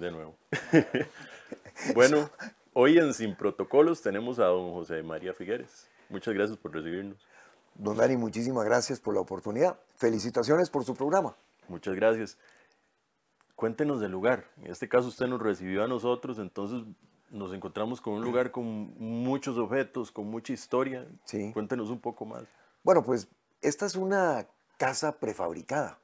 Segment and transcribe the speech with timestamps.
[0.00, 0.36] de nuevo.
[1.94, 2.30] bueno,
[2.72, 5.88] hoy en Sin Protocolos tenemos a don José María Figueres.
[6.08, 7.18] Muchas gracias por recibirnos.
[7.74, 9.78] Don Dani, muchísimas gracias por la oportunidad.
[9.96, 11.36] Felicitaciones por su programa.
[11.68, 12.38] Muchas gracias.
[13.56, 14.44] Cuéntenos del lugar.
[14.62, 16.84] En este caso usted nos recibió a nosotros, entonces
[17.30, 18.64] nos encontramos con un lugar con
[18.98, 21.06] muchos objetos, con mucha historia.
[21.24, 21.52] Sí.
[21.52, 22.44] Cuéntenos un poco más.
[22.82, 23.28] Bueno, pues
[23.60, 25.98] esta es una casa prefabricada.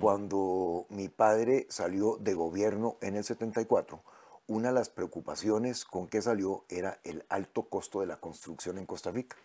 [0.00, 4.02] Cuando mi padre salió de gobierno en el 74,
[4.46, 8.84] una de las preocupaciones con que salió era el alto costo de la construcción en
[8.84, 9.36] Costa Rica.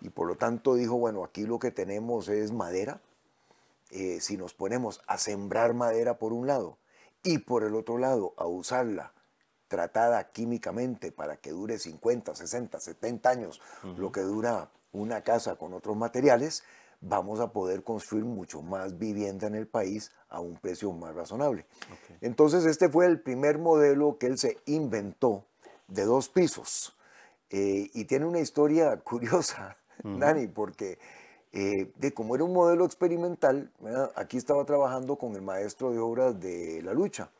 [0.00, 3.00] Y por lo tanto dijo, bueno, aquí lo que tenemos es madera.
[3.90, 6.76] Eh, si nos ponemos a sembrar madera por un lado
[7.24, 9.12] y por el otro lado a usarla
[9.68, 13.60] tratada químicamente para que dure 50, 60, 70 años,
[13.96, 16.62] lo que dura una casa con otros materiales,
[17.02, 21.66] vamos a poder construir mucho más vivienda en el país a un precio más razonable.
[22.20, 25.44] Entonces este fue el primer modelo que él se inventó
[25.88, 26.96] de dos pisos.
[27.50, 30.98] Eh, y tiene una historia curiosa, Dani, porque
[31.52, 33.70] eh, de como era un modelo experimental,
[34.16, 37.30] aquí estaba trabajando con el maestro de obras de la lucha.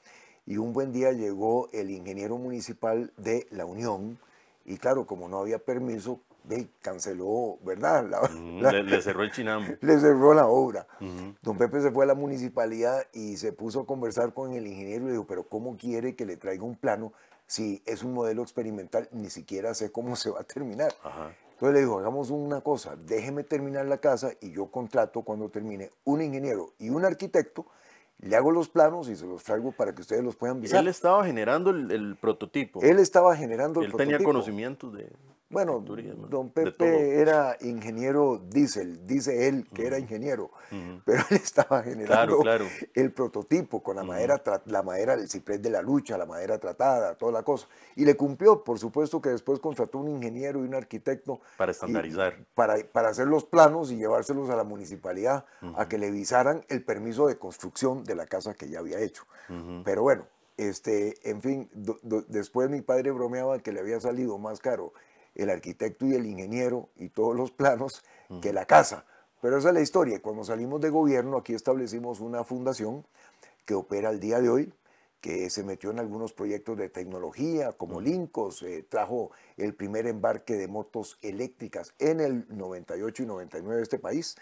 [0.45, 4.19] Y un buen día llegó el ingeniero municipal de La Unión,
[4.65, 8.05] y claro, como no había permiso, de, canceló, ¿verdad?
[8.31, 9.67] le, cerró el chinamo.
[9.81, 10.87] Le cerró la obra.
[11.43, 15.07] Don Pepe se fue a la municipalidad y se puso a conversar con el ingeniero
[15.09, 17.13] y dijo, pero ¿cómo quiere que le traiga un plano
[17.47, 19.09] si es un modelo experimental?
[19.13, 20.93] Ni siquiera sé cómo se va a terminar.
[21.53, 25.91] Entonces le dijo, hagamos una cosa, déjeme terminar la casa y yo contrato cuando termine
[26.05, 27.67] un ingeniero y un arquitecto
[28.19, 30.81] le hago los planos y se los traigo para que ustedes los puedan visitar.
[30.81, 32.81] Él estaba generando el, prototipo.
[32.81, 34.17] Él estaba generando el Él prototipo.
[34.17, 35.11] tenía conocimientos de,
[35.53, 35.85] bueno,
[36.31, 40.51] don Pepe era ingeniero diésel, dice él que era ingeniero,
[41.05, 42.43] pero él estaba generando
[42.95, 47.15] el prototipo con la madera, la madera del ciprés de la lucha, la madera tratada,
[47.17, 47.69] toda la cosa.
[47.97, 51.41] Y le cumplió, por supuesto que después contrató un ingeniero y un arquitecto.
[51.59, 52.39] Para estandarizar.
[52.55, 55.45] Para, para, hacer los planos y llevárselos a la municipalidad
[55.77, 59.25] a que le visaran el permiso de construcción de la casa que ya había hecho.
[59.85, 61.71] Pero bueno, este, en fin,
[62.29, 64.93] después mi padre bromeaba que le había salido más caro
[65.35, 68.03] el arquitecto y el ingeniero y todos los planos
[68.41, 69.05] que la casa.
[69.41, 70.23] Pero esa es la historia.
[70.23, 73.05] Cuando salimos de gobierno, aquí establecimos una fundación
[73.65, 74.73] que opera al día de hoy,
[75.21, 80.55] que se metió en algunos proyectos de tecnología como Lincos, eh, trajo el primer embarque
[80.55, 84.37] de motos eléctricas en el 98 y 99 de este país,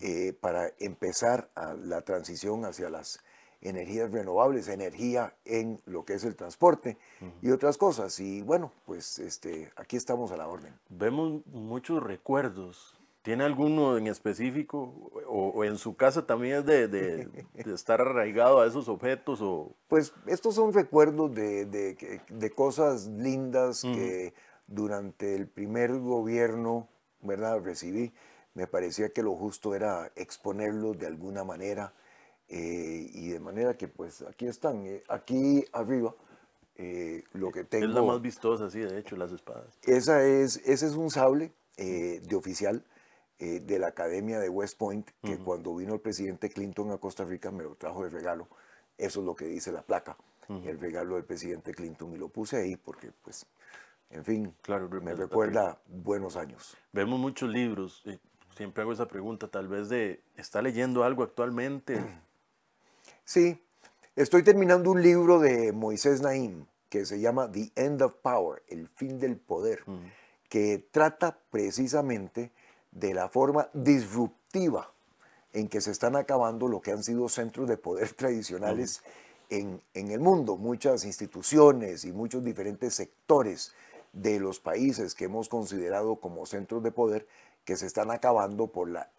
[0.00, 3.20] eh, para empezar a la transición hacia las
[3.62, 6.98] energías renovables, energía en lo que es el transporte
[7.40, 8.18] y otras cosas.
[8.20, 10.74] Y bueno, pues este, aquí estamos a la orden.
[10.88, 12.98] Vemos muchos recuerdos.
[13.22, 18.88] ¿Tiene alguno en específico o, en su casa también es de, estar arraigado a esos
[18.88, 19.40] objetos?
[19.40, 19.76] O...
[19.86, 24.34] Pues estos son recuerdos de, cosas lindas que
[24.66, 26.88] durante el primer gobierno,
[27.20, 27.60] ¿verdad?
[27.60, 28.12] Recibí.
[28.54, 31.94] Me parecía que lo justo era exponerlos de alguna manera
[32.54, 36.14] eh, y de manera que pues aquí están, eh, aquí arriba
[36.76, 37.86] eh, lo que tengo...
[37.86, 39.78] Es la más vistosa, sí, de hecho, las espadas.
[39.84, 42.84] Esa es, ese es un sable de oficial
[43.38, 47.50] de la Academia de West Point, que cuando vino el presidente Clinton a Costa Rica
[47.50, 48.46] me lo trajo de regalo.
[48.98, 50.16] Eso es lo que dice la placa,
[50.48, 52.12] el regalo del presidente Clinton.
[52.12, 53.46] Y lo puse ahí porque, pues,
[54.10, 56.76] en fin, claro, me recuerda buenos años.
[56.92, 58.04] Vemos muchos libros.
[58.54, 61.98] Siempre hago esa pregunta, tal vez de, ¿está leyendo algo actualmente?
[63.24, 63.62] Sí,
[64.16, 68.86] estoy terminando un libro de Moisés Naim que se llama The End of Power, el
[68.86, 69.82] fin del poder,
[70.50, 72.50] que trata precisamente
[72.90, 74.92] de la forma disruptiva
[75.54, 79.02] en que se están acabando lo que han sido centros de poder tradicionales
[79.48, 80.56] en, en, el mundo.
[80.56, 83.72] Muchas instituciones y muchos diferentes sectores
[84.12, 87.26] de los países que hemos considerado como centros de poder
[87.64, 89.10] que se están acabando por la,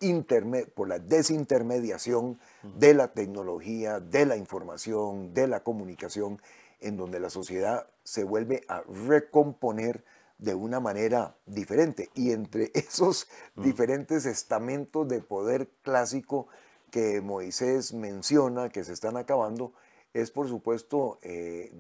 [0.76, 6.42] por la desintermediación de la tecnología, de la información, de la comunicación,
[6.82, 10.04] en donde la sociedad se vuelve a recomponer
[10.38, 12.10] de una manera diferente.
[12.14, 16.48] Y entre esos diferentes estamentos de poder clásico
[16.92, 19.74] que Moisés menciona, que se están acabando,
[20.14, 21.72] es por supuesto eh,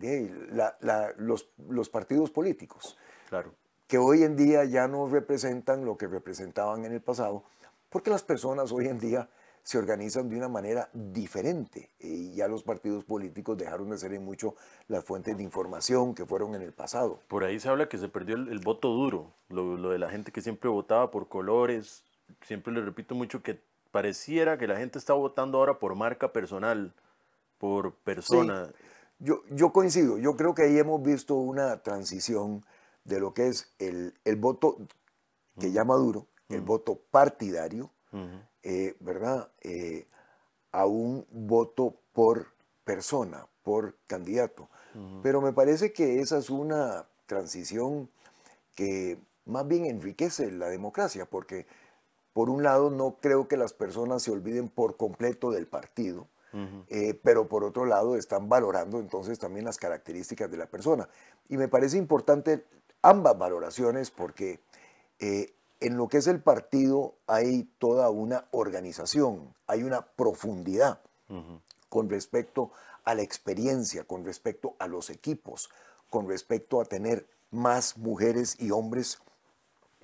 [1.17, 2.97] los, los partidos políticos.
[3.29, 3.53] Claro
[3.93, 7.43] que hoy en día ya no representan lo que representaban en el pasado,
[7.91, 9.29] porque las personas hoy en día
[9.61, 14.25] se organizan de una manera diferente y ya los partidos políticos dejaron de ser en
[14.25, 14.55] mucho
[14.87, 17.19] las fuentes de información que fueron en el pasado.
[17.27, 20.41] Por ahí se habla que se perdió el, voto duro, lo, de la gente que
[20.41, 22.03] siempre votaba por colores,
[22.47, 23.59] siempre le repito mucho que
[23.91, 26.95] pareciera que la gente está votando ahora por marca personal,
[27.59, 28.71] por persona.
[29.19, 32.65] yo, yo coincido, yo creo que ahí hemos visto una transición
[33.03, 34.77] de lo que es el, el voto
[35.59, 37.91] que ya maduro, el voto partidario,
[38.63, 39.51] eh, ¿verdad?
[39.61, 40.07] Eh,
[40.71, 42.47] a un voto por
[42.83, 44.69] persona, por candidato.
[45.23, 48.09] Pero me parece que esa es una transición
[48.75, 51.65] que más bien enriquece la democracia, porque
[52.33, 56.27] por un lado no creo que las personas se olviden por completo del partido,
[56.89, 61.09] eh, pero por otro lado están valorando entonces también las características de la persona.
[61.49, 62.63] Y me parece importante
[63.03, 64.59] ambas valoraciones porque
[65.19, 70.99] eh, en lo que es el partido hay toda una organización, hay una profundidad
[71.89, 72.71] con respecto
[73.03, 75.69] a la experiencia, con respecto a los equipos,
[76.09, 79.19] con respecto a tener más mujeres y hombres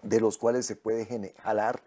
[0.03, 1.05] de los cuales se puede
[1.41, 1.81] jalar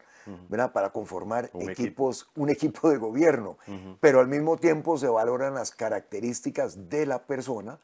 [0.48, 0.72] ¿verdad?
[0.72, 3.58] para conformar equipos, un equipo de gobierno,
[4.00, 7.78] pero al mismo tiempo se valoran las características de la persona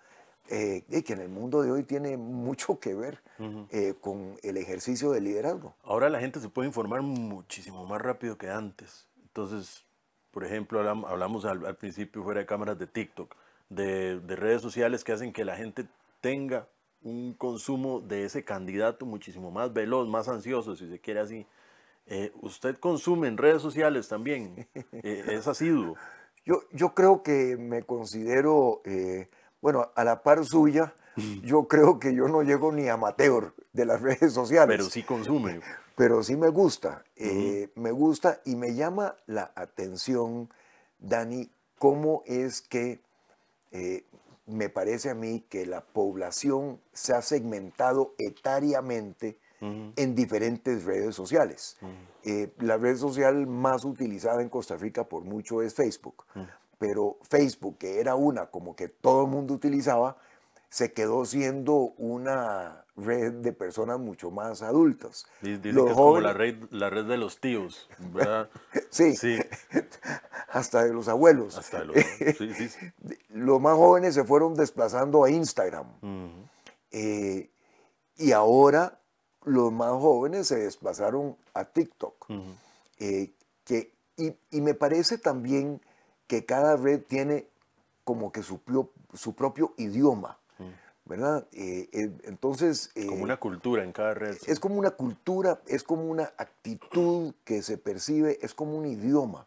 [0.50, 3.22] eh, que en el mundo de hoy tiene mucho que ver
[3.70, 5.74] eh, con el ejercicio del liderazgo.
[5.84, 9.06] Ahora la gente se puede informar muchísimo más rápido que antes.
[9.22, 9.84] Entonces,
[10.30, 13.36] por ejemplo, hablamos al, principio fuera de cámaras de TikTok,
[13.68, 15.86] de, redes sociales que hacen que la gente
[16.20, 16.66] tenga
[17.02, 21.46] un consumo de ese candidato muchísimo más veloz, más ansioso, si se quiere así.
[22.06, 24.66] Eh, ¿Usted consume en redes sociales también?
[25.02, 25.96] ¿Es asiduo?
[26.46, 28.80] Yo, yo creo que me considero
[29.60, 30.94] bueno, a la par suya,
[31.43, 34.76] yo creo que yo no llego ni amateur de las redes sociales.
[34.76, 35.60] Pero sí consume.
[35.96, 37.05] Pero sí me gusta.
[37.16, 40.49] Eh, me gusta y me llama la atención,
[40.99, 43.00] Dani, cómo es que
[43.72, 44.05] eh,
[44.46, 51.76] me parece a mí que la población se ha segmentado etariamente en diferentes redes sociales.
[52.22, 56.25] Eh, la red social más utilizada en Costa Rica por mucho es Facebook
[56.78, 60.16] pero Facebook, que era una como que todo el mundo utilizaba,
[60.70, 65.26] se quedó siendo una red de personas mucho más adultas.
[65.40, 68.50] Dice que es como la red, la red de los tíos, ¿verdad?
[68.90, 69.38] sí, sí,
[70.48, 71.56] hasta de los abuelos.
[71.56, 71.96] Hasta de los,
[72.38, 72.92] sí, sí,
[73.31, 75.86] los más jóvenes se fueron desplazando a Instagram.
[76.90, 77.50] Eh,
[78.16, 79.00] y ahora
[79.44, 82.26] los más jóvenes se desplazaron a TikTok.
[82.98, 83.32] Eh,
[83.64, 85.81] que, y, y, me parece también
[86.28, 87.48] que cada red tiene
[88.04, 88.60] como que su,
[89.14, 90.38] su propio idioma,
[91.04, 91.48] ¿verdad?
[91.52, 92.90] Eh, eh, entonces...
[92.94, 94.36] Eh, como una cultura en cada red.
[94.46, 99.46] Es como una cultura, es como una actitud que se percibe, es como un idioma.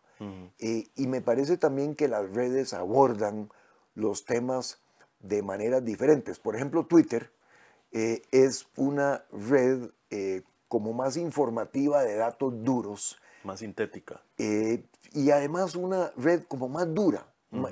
[0.59, 3.49] y me parece también que las redes abordan
[3.95, 4.79] los temas
[5.19, 6.39] de maneras diferentes.
[6.39, 7.31] Por ejemplo, Twitter
[7.91, 9.89] es una red
[10.67, 13.20] como más informativa de datos duros.
[13.43, 14.21] Más sintética
[15.13, 17.27] y además una red como más dura.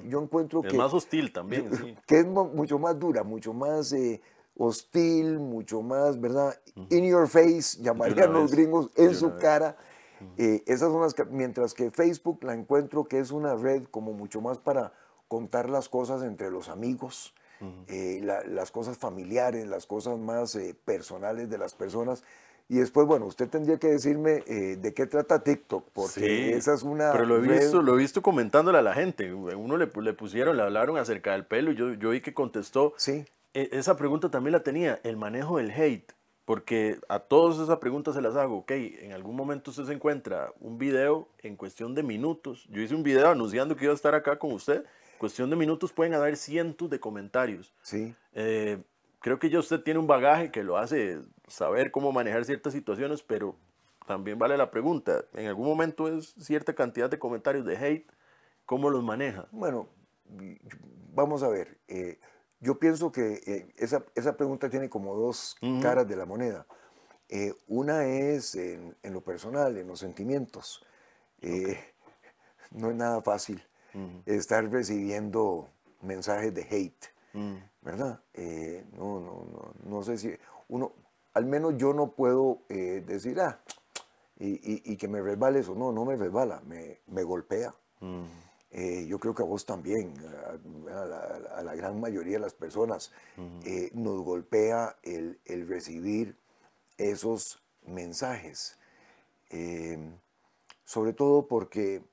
[0.09, 0.77] Yo encuentro es que...
[0.77, 1.95] más hostil también, sí.
[2.05, 4.21] Que es mucho más dura, mucho más eh,
[4.57, 6.59] hostil, mucho más, ¿verdad?
[6.89, 9.77] In your face, llamarían los gringos, en su cara.
[10.37, 14.11] Eh, esas son las que, mientras que Facebook la encuentro que es una red como
[14.11, 14.91] mucho más para
[15.29, 17.33] contar las cosas entre los amigos,
[17.87, 22.25] eh, las cosas familiares, las cosas más personales de las personas.
[22.71, 26.83] Y después, bueno, usted tendría que decirme eh, de qué trata TikTok, porque esa es
[26.83, 27.11] una.
[27.11, 29.33] Pero lo he visto, lo he visto comentándole a la gente.
[29.33, 32.93] Uno le, le, pusieron, le hablaron acerca del pelo y yo, yo vi que contestó.
[32.95, 33.25] Sí.
[33.55, 36.13] E, esa pregunta también la tenía, el manejo del hate.
[36.45, 38.57] Porque a todos esas preguntas se las hago.
[38.57, 42.67] Ok, en algún momento usted se encuentra un video en cuestión de minutos.
[42.69, 44.83] Yo hice un video anunciando que iba a estar acá con usted.
[45.17, 47.73] Cuestión de minutos pueden haber cientos de comentarios.
[47.81, 48.15] Sí.
[48.33, 48.77] Eh,
[49.19, 53.21] creo que ya usted tiene un bagaje que lo hace saber cómo manejar ciertas situaciones,
[53.23, 53.55] pero
[54.07, 58.11] también vale la pregunta, en algún momento es cierta cantidad de comentarios de hate,
[58.65, 59.47] ¿cómo los maneja?
[59.51, 59.87] Bueno,
[61.13, 62.19] vamos a ver, eh,
[62.59, 66.65] yo pienso que eh, esa, esa, pregunta tiene como dos caras de la moneda.
[67.29, 70.83] Eh, una es en, lo personal, en los sentimientos.
[72.71, 73.63] No es nada fácil
[74.27, 75.67] estar recibiendo
[76.01, 77.05] mensajes de hate.
[77.33, 77.55] Mm.
[77.81, 78.21] ¿verdad?
[78.95, 80.37] No, no, no, no sé si
[80.67, 80.93] uno,
[81.33, 83.59] al menos yo no puedo eh, decir, ah,
[84.39, 85.75] y, que me resbale eso.
[85.75, 87.75] No, no me resbala, me, me golpea.
[87.99, 88.23] Mm.
[88.71, 90.13] Eh, yo creo que a vos también,
[90.89, 93.11] a, la, gran mayoría de las personas,
[93.93, 96.37] nos golpea el, el, recibir
[96.97, 98.77] esos mensajes.
[100.85, 102.03] sobre todo porque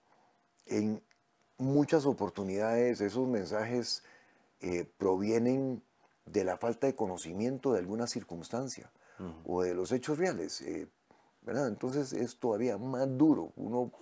[0.66, 1.02] en
[1.58, 4.02] muchas oportunidades esos mensajes
[4.60, 5.82] eh, provienen
[6.26, 8.90] de la falta de conocimiento de alguna circunstancia
[9.44, 10.60] o de los hechos reales.
[10.62, 10.88] Eh,
[11.42, 11.68] ¿verdad?
[11.68, 13.52] Entonces es todavía más duro.
[13.56, 13.92] Uno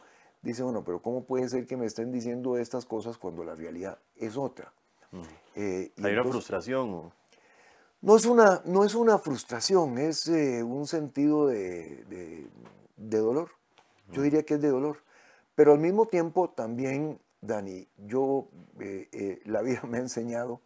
[0.42, 3.98] dice, bueno, pero ¿cómo puede ser que me estén diciendo estas cosas cuando la realidad
[4.16, 4.72] es otra?
[5.54, 7.12] Eh, ¿Hay una frustración?
[8.00, 12.48] No, es una, no es una frustración, es eh, un sentido de,
[12.96, 13.50] dolor.
[14.10, 14.98] Yo diría que es de dolor.
[15.54, 18.48] Pero al mismo tiempo también, Dani, yo,
[19.44, 20.60] la vida me ha enseñado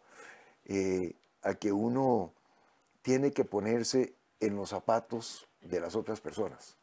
[1.43, 2.33] a que uno
[3.02, 6.76] tiene que ponerse en los zapatos de las otras personas.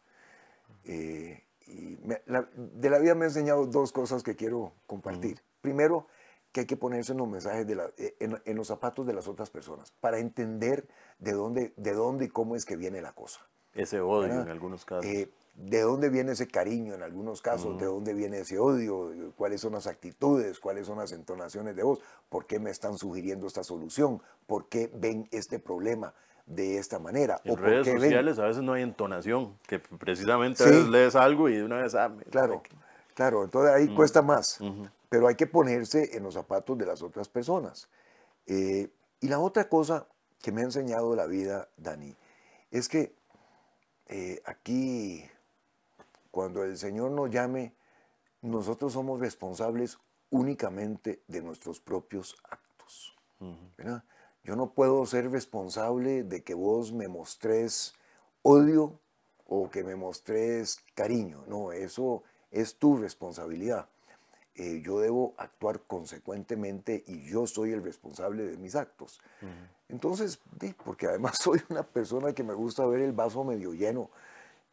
[0.86, 5.42] Eh, y de la vida me ha enseñado dos cosas que quiero compartir.
[5.62, 6.08] Primero,
[6.52, 9.50] que hay que ponerse en los mensajes, de eh, en, los zapatos de las otras
[9.50, 10.88] personas para entender
[11.20, 13.42] de dónde, de dónde y cómo es que viene la cosa.
[13.74, 15.06] Ese odio en algunos casos.
[15.06, 19.60] Eh, de dónde viene ese cariño en algunos casos, de dónde viene ese odio, cuáles
[19.60, 23.64] son las actitudes, cuáles son las entonaciones de voz, por qué me están sugiriendo esta
[23.64, 26.14] solución, por qué ven este problema
[26.46, 27.42] de esta manera.
[27.44, 31.56] En redes sociales a veces no hay entonación, que precisamente a veces lees algo y
[31.58, 31.96] de una vez...
[31.96, 32.62] Ah, claro,
[33.14, 34.60] claro, entonces ahí cuesta más,
[35.10, 37.90] pero hay que ponerse en los zapatos de las otras personas.
[38.46, 38.90] Eh,
[39.22, 40.08] y la otra cosa
[40.42, 42.16] que me ha enseñado la vida, Dani,
[42.70, 43.16] es que
[44.08, 45.24] eh, aquí,
[46.30, 47.74] cuando el Señor nos llame,
[48.42, 49.98] nosotros somos responsables
[50.30, 53.16] únicamente de nuestros propios actos.
[53.78, 54.04] ¿verdad?
[54.46, 57.96] Yo no puedo ser responsable de que vos me mostres
[58.44, 59.00] odio
[59.48, 61.44] o que me mostres cariño.
[61.48, 62.22] No, eso
[62.52, 63.90] es tu responsabilidad.
[64.54, 69.20] Eh, yo debo actuar consecuentemente y yo soy el responsable de mis actos.
[69.90, 70.40] Entonces,
[70.84, 74.12] porque además soy una persona que me gusta ver el vaso medio lleno,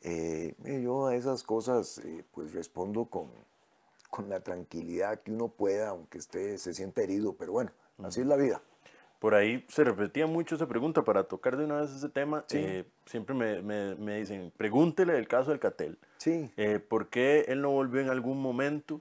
[0.03, 3.31] eh, yo a esas cosas eh, pues respondo con,
[4.11, 7.71] con la tranquilidad que uno pueda, aunque esté, se sienta herido, pero bueno,
[8.03, 8.61] así es la vida
[9.23, 12.45] por ahí se repetía mucho esa pregunta para tocar de una vez ese tema.
[12.51, 13.63] Eh, siempre me,
[13.95, 15.97] me, dicen, pregúntele el caso del Catel.
[16.17, 16.51] Sí.
[16.57, 19.01] Eh, ¿Por qué él no volvió en algún momento?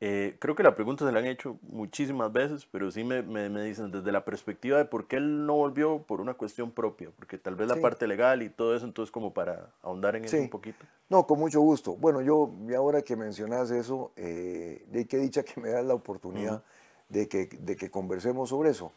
[0.00, 3.62] Eh, creo que la pregunta se la han hecho muchísimas veces, pero sí me, me,
[3.62, 7.36] dicen desde la perspectiva de por qué él no volvió por una cuestión propia, porque
[7.36, 10.48] tal vez la parte legal y todo eso, entonces como para ahondar en eso un
[10.48, 10.86] poquito.
[11.10, 11.94] No, con mucho gusto.
[11.94, 16.62] Bueno, yo, y ahora que mencionas eso, de qué dicha que me das la oportunidad
[17.10, 18.92] de, que, de que conversemos sobre eso.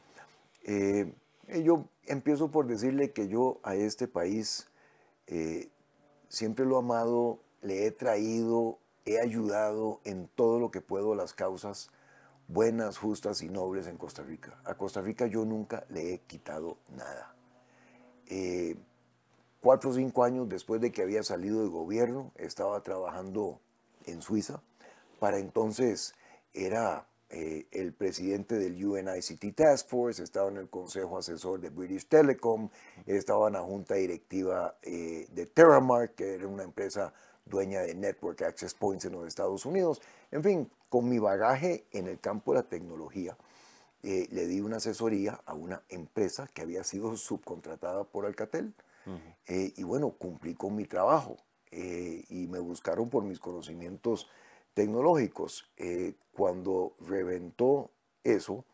[0.64, 1.14] Eh,
[1.64, 4.70] yo empiezo por decirle que yo a este país
[5.28, 5.70] eh,
[6.30, 11.16] siempre lo he amado, le he traído, he ayudado en todo lo que puedo a
[11.16, 11.90] las causas
[12.48, 14.60] buenas, justas y nobles en Costa Rica.
[14.66, 17.36] A Costa Rica yo nunca le he quitado nada.
[18.28, 18.76] Eh,
[19.62, 23.60] cuatro o cinco años después de que había salido de gobierno, estaba trabajando
[24.06, 24.62] en Suiza.
[25.20, 26.14] Para entonces
[26.54, 32.06] era eh, el presidente del UNICT Task Force, estaba en el consejo asesor de British
[32.08, 32.70] Telecom,
[33.06, 37.14] estaba en la junta directiva eh, de Terramark, que era una empresa
[37.46, 40.02] dueña de Network Access Points en los Estados Unidos.
[40.30, 43.38] En fin, con mi bagaje en el campo de la tecnología,
[44.04, 48.74] eh, le di una asesoría a una empresa que había sido subcontratada por Alcatel.
[49.48, 51.38] y bueno, cumplí con mi trabajo
[51.72, 54.28] y me buscaron por mis conocimientos
[54.74, 55.70] tecnológicos.
[55.78, 57.92] Eh, cuando reventó
[58.24, 58.66] eso,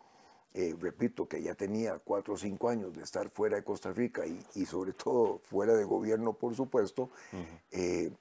[0.54, 4.24] eh, repito que ya tenía cuatro o cinco años de estar fuera de Costa Rica
[4.25, 7.10] y, sobre todo fuera de gobierno, por supuesto,
[7.72, 8.12] eh,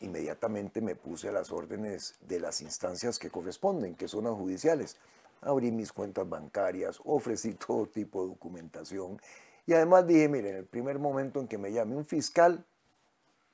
[0.00, 4.96] inmediatamente me puse a las órdenes de las instancias que corresponden, que son las judiciales.
[5.40, 9.18] Abrí mis cuentas bancarias, ofrecí todo tipo de documentación
[9.66, 12.64] y además dije, mire, en el primer momento en que me llame un fiscal,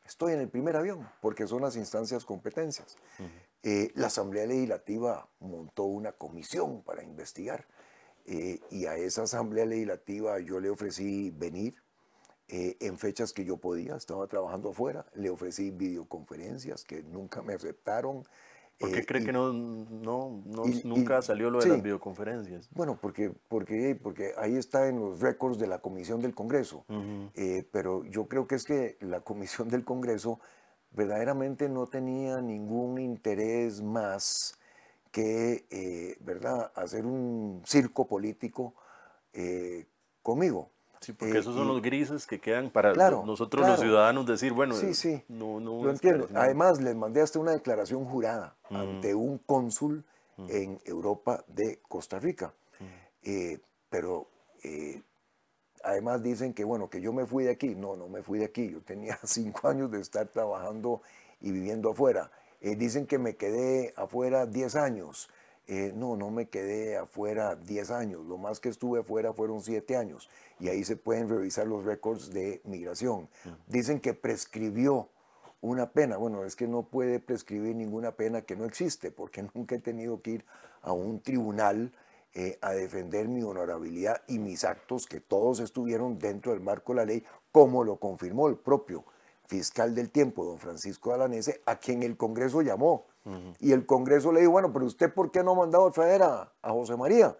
[0.04, 2.96] estoy en el primer avión, porque son las instancias competencias.
[3.64, 7.64] Eh, la Asamblea Legislativa montó una comisión para investigar
[8.26, 11.76] eh, y a esa Asamblea Legislativa yo le ofrecí venir
[12.48, 17.54] eh, en fechas que yo podía, estaba trabajando afuera, le ofrecí videoconferencias que nunca me
[17.54, 18.24] aceptaron.
[18.78, 20.42] ¿Por qué cree que no, no,
[20.82, 22.68] nunca salió lo de las videoconferencias?
[22.72, 26.84] Bueno, porque, porque, porque ahí está en los récords de la Comisión del Congreso,
[27.70, 30.40] pero yo creo que es que la Comisión del Congreso
[30.92, 34.58] verdaderamente no tenía ningún interés más
[35.10, 38.74] que, eh, ¿verdad?, hacer un circo político
[39.32, 39.86] eh,
[40.22, 40.70] conmigo.
[41.00, 44.94] Sí, porque esos son los grises que quedan para nosotros los ciudadanos decir, bueno, sí,
[44.94, 46.28] sí, no, no lo entiendo.
[46.32, 50.04] Además, les mandé hasta una declaración jurada ante un cónsul
[50.48, 52.54] en Europa de Costa Rica.
[53.24, 53.58] Eh,
[53.90, 54.28] pero
[55.84, 57.74] además dicen que, bueno, que yo me fui de aquí.
[57.74, 58.70] No, no me fui de aquí.
[58.70, 61.02] Yo tenía cinco años de estar trabajando
[61.40, 62.30] y viviendo afuera.
[62.60, 65.28] Eh, dicen que me quedé afuera 10 años.
[65.66, 68.24] Eh, no, no me quedé afuera 10 años.
[68.26, 70.28] Lo más que estuve afuera fueron 7 años.
[70.60, 73.28] Y ahí se pueden revisar los récords de migración.
[73.66, 75.08] Dicen que prescribió
[75.60, 76.16] una pena.
[76.18, 80.20] Bueno, es que no puede prescribir ninguna pena que no existe, porque nunca he tenido
[80.20, 80.44] que ir
[80.82, 81.92] a un tribunal
[82.34, 86.96] eh, a defender mi honorabilidad y mis actos, que todos estuvieron dentro del marco de
[86.96, 89.04] la ley, como lo confirmó el propio
[89.46, 93.06] fiscal del tiempo, don Francisco Alanese, a quien el Congreso llamó.
[93.60, 96.22] Y el Congreso le dijo, bueno, pero usted ¿por qué no ha mandado a traer
[96.22, 97.36] a, a José María?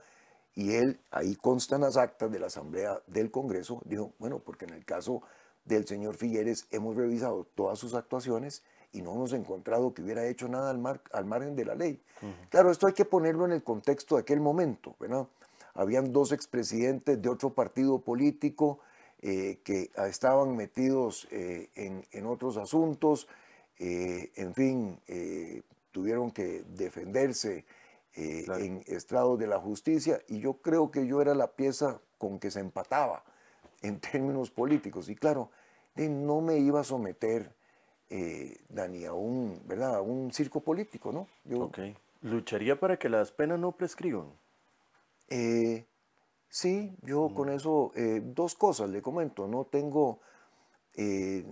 [0.55, 4.75] Y él, ahí constan las actas de la Asamblea del Congreso, dijo, bueno, porque en
[4.75, 5.23] el caso
[5.65, 10.49] del señor Figueres hemos revisado todas sus actuaciones y no hemos encontrado que hubiera hecho
[10.49, 12.01] nada al, mar, al margen de la ley.
[12.51, 15.27] Claro, esto hay que ponerlo en el contexto de aquel momento, ¿verdad?
[15.75, 18.81] Habían dos expresidentes de otro partido político
[19.25, 23.29] eh, que estaban metidos eh, en, en, otros asuntos,
[23.79, 24.99] eh, en fin,
[25.93, 27.65] tuvieron que defenderse
[28.15, 32.51] en estrados de la justicia y yo creo que yo era la pieza con que
[32.51, 33.23] se empataba
[33.81, 35.09] en términos políticos.
[35.09, 35.51] Y claro,
[35.95, 37.55] no me iba a someter,
[38.14, 39.97] eh, Dani, a un, ¿verdad?
[39.97, 41.28] a un circo político, ¿no?
[41.45, 41.71] Yo,
[42.21, 44.26] ¿Lucharía para que las penas no prescriban?
[45.28, 45.87] Eh,
[46.50, 47.35] sí, yo mm.
[47.35, 50.21] con eso, eh, dos cosas le comento, no tengo,
[50.95, 51.47] eh,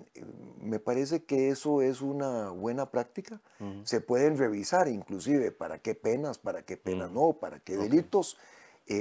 [0.61, 3.41] me parece que eso es una buena práctica,
[3.85, 7.15] se pueden revisar inclusive para qué penas, para qué penas mm.
[7.15, 8.37] no, para qué delitos,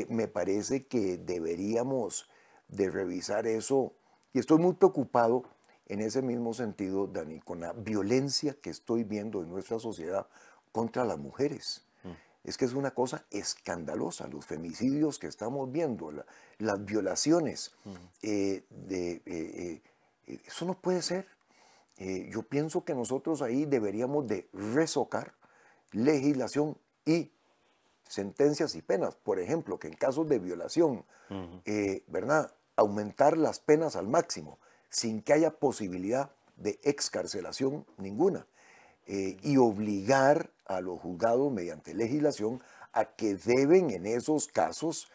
[0.08, 2.30] me parece que deberíamos
[2.70, 3.94] de revisar eso.
[4.34, 5.44] Y estoy muy preocupado
[5.90, 10.28] en ese mismo sentido, Dani, con la violencia que estoy viendo en nuestra sociedad
[10.72, 11.84] contra las mujeres.
[12.04, 12.12] Mm.
[12.44, 16.14] Es que es una cosa escandalosa, los femicidios que estamos viendo,
[16.60, 17.72] las violaciones.
[17.84, 17.92] Mm.
[18.22, 19.82] Eh, de, eh,
[20.28, 21.28] eh, eso no puede ser.
[21.98, 25.34] yo pienso que nosotros ahí deberíamos de resocar
[25.92, 27.32] legislación y
[28.08, 29.16] sentencias y penas.
[29.16, 31.04] Por ejemplo, que en casos de violación,
[32.08, 32.54] ¿verdad?
[32.78, 38.46] aumentar las penas al máximo, sin que haya posibilidad de excarcelación ninguna,
[39.08, 42.62] eh, y obligar a los juzgados mediante legislación
[42.94, 45.10] a que deben en esos casos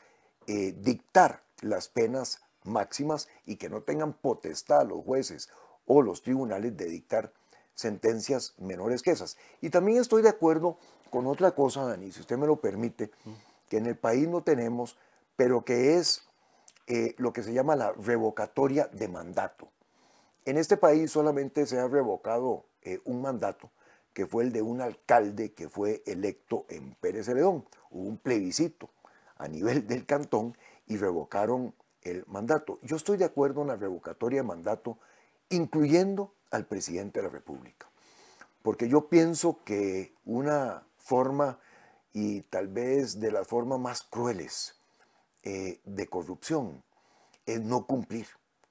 [0.49, 5.49] eh, dictar las penas máximas y que no tengan potestad los jueces
[5.87, 7.33] o los tribunales de dictar
[7.75, 9.37] sentencias menores que esas.
[9.61, 10.79] Y también estoy de acuerdo
[11.11, 13.11] con otra cosa, Dani, si usted me lo permite,
[13.69, 14.99] que en el país no tenemos,
[15.37, 16.25] pero que es
[16.87, 19.71] eh, lo que se llama la revocatoria de mandato.
[20.45, 23.71] En este país solamente se ha revocado eh, un mandato,
[24.13, 27.65] que fue el de un alcalde que fue electo en Pérez Celedón.
[27.91, 28.91] Hubo un plebiscito
[29.37, 32.79] a nivel del cantón y revocaron el mandato.
[32.83, 34.99] Yo estoy de acuerdo en la revocatoria de mandato,
[35.49, 37.89] incluyendo al presidente de la República,
[38.63, 41.59] porque yo pienso que una forma,
[42.13, 44.77] y tal vez de las formas más crueles,
[45.45, 46.83] eh, de corrupción
[47.47, 48.27] es no cumplir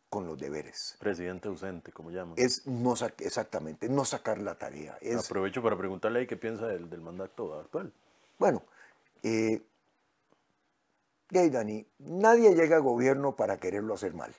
[0.10, 0.96] con los deberes.
[1.00, 2.36] Presidente ausente, como llaman.
[2.38, 4.98] Es no exactamente, no sacar la tarea.
[5.18, 7.92] Aprovecho para preguntarle ahí qué piensa del, del mandato actual.
[8.38, 8.64] Bueno,
[9.24, 9.62] eh,
[11.30, 14.34] Dani, nadie llega a gobierno para quererlo hacer mal.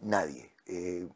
[0.00, 0.50] Nadie.
[0.66, 1.08] Eh,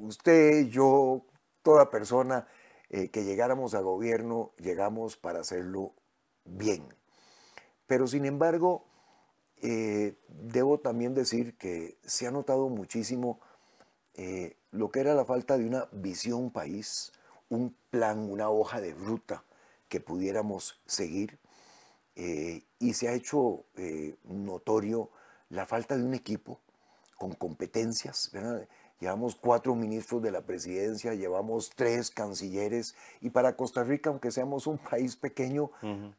[0.00, 1.24] usted, yo,
[1.62, 2.46] toda persona
[2.90, 5.94] eh, que llegáramos a gobierno, llegamos para hacerlo
[6.44, 6.86] bien.
[7.86, 8.84] Pero sin embargo,
[9.62, 13.40] eh, debo también decir que se ha notado muchísimo
[14.14, 17.12] eh, lo que era la falta de una visión país,
[17.48, 19.44] un plan, una hoja de ruta
[19.88, 21.38] que pudiéramos seguir.
[22.16, 23.64] Eh, y se ha hecho
[24.24, 25.10] notorio
[25.50, 26.60] la falta de un equipo
[27.16, 28.30] con competencias.
[29.00, 34.66] Llevamos cuatro ministros de la presidencia, llevamos tres cancilleres y para Costa Rica, aunque seamos
[34.66, 35.70] un país pequeño,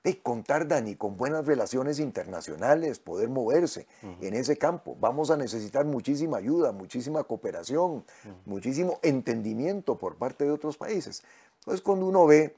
[0.01, 3.85] de contar, Dani, con buenas relaciones internacionales, poder moverse
[4.21, 4.95] en ese campo.
[4.99, 8.05] Vamos a necesitar muchísima ayuda, muchísima cooperación,
[8.45, 11.23] muchísimo entendimiento por parte de otros países.
[11.59, 12.55] Entonces, cuando uno ve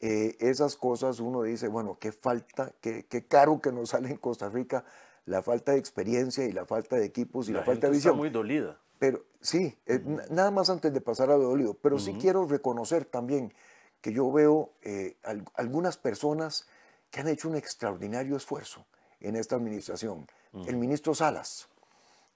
[0.00, 4.18] eh, esas cosas, uno dice, bueno, qué falta, qué, qué caro que nos sale en
[4.18, 4.84] Costa Rica
[5.26, 8.12] la falta de experiencia y la falta de equipos y la, falta de visión.
[8.12, 8.78] Está muy dolida.
[8.98, 13.04] Pero sí, eh, nada más antes de pasar a lo dolido, pero sí quiero reconocer
[13.04, 13.52] también
[14.00, 15.16] que yo veo eh,
[15.54, 16.66] algunas personas
[17.10, 18.84] que han hecho un extraordinario esfuerzo
[19.20, 20.26] en esta administración.
[20.66, 21.68] El ministro Salas,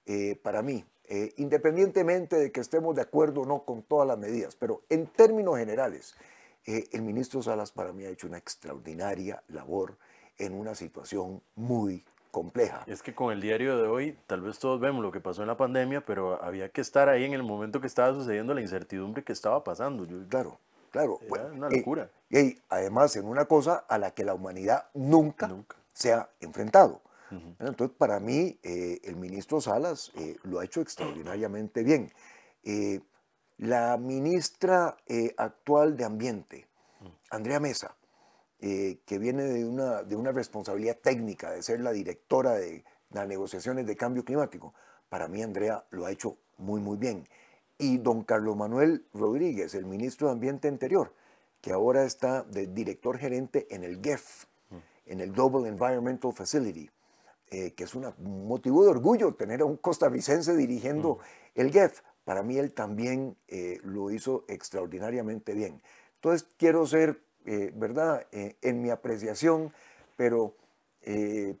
[0.05, 0.83] eh, para mí,
[1.37, 5.57] independientemente de que estemos de acuerdo o no con todas las medidas, pero en términos
[5.57, 6.15] generales,
[6.65, 9.97] el ministro Salas para mí ha hecho una extraordinaria labor
[10.37, 12.83] en una situación muy compleja.
[12.87, 15.47] Es que con el diario de hoy, tal vez todos vemos lo que pasó en
[15.47, 19.23] la pandemia, pero había que estar ahí en el momento que estaba sucediendo la incertidumbre
[19.23, 20.05] que estaba pasando.
[20.27, 20.59] claro,
[20.91, 21.19] claro.
[21.21, 22.09] Era una locura.
[22.29, 25.49] Y, además en una cosa a la que la humanidad nunca,
[25.93, 27.01] se ha enfrentado.
[27.59, 32.11] Entonces, para mí, eh, el ministro Salas eh, lo ha hecho extraordinariamente bien.
[32.63, 33.01] Eh,
[33.57, 34.97] la ministra
[35.37, 36.67] actual de Ambiente,
[37.01, 37.07] mm.
[37.29, 37.93] Andrea Mesa,
[38.61, 43.27] eh, que viene de una, de una responsabilidad técnica, de ser la directora de las
[43.27, 44.73] negociaciones de cambio climático,
[45.09, 47.27] para mí Andrea lo ha hecho muy, muy bien.
[47.77, 51.13] Y don Carlos Manuel Rodríguez, el ministro de Ambiente Interior,
[51.61, 54.45] que ahora está de director gerente en el GEF,
[55.05, 56.89] en el Global Environmental Facility,
[57.51, 58.05] eh, que es un
[58.47, 61.19] motivo de orgullo tener a un costarricense dirigiendo
[61.55, 62.01] el GEF.
[62.23, 65.81] Para mí él también eh, lo hizo extraordinariamente bien.
[66.15, 69.73] Entonces quiero ser, eh, ¿verdad?, en mi apreciación,
[70.15, 70.53] pero...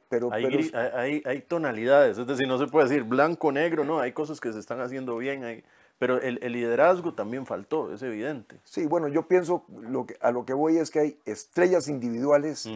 [0.09, 4.11] pero, hay, hay, hay, tonalidades, es decir, no se puede decir blanco, negro, no, hay
[4.11, 5.63] cosas que se están haciendo bien, hay,
[5.99, 8.57] pero el, liderazgo también faltó, es evidente.
[8.63, 12.67] Sí, bueno, yo pienso, lo que, a lo que voy es que hay estrellas individuales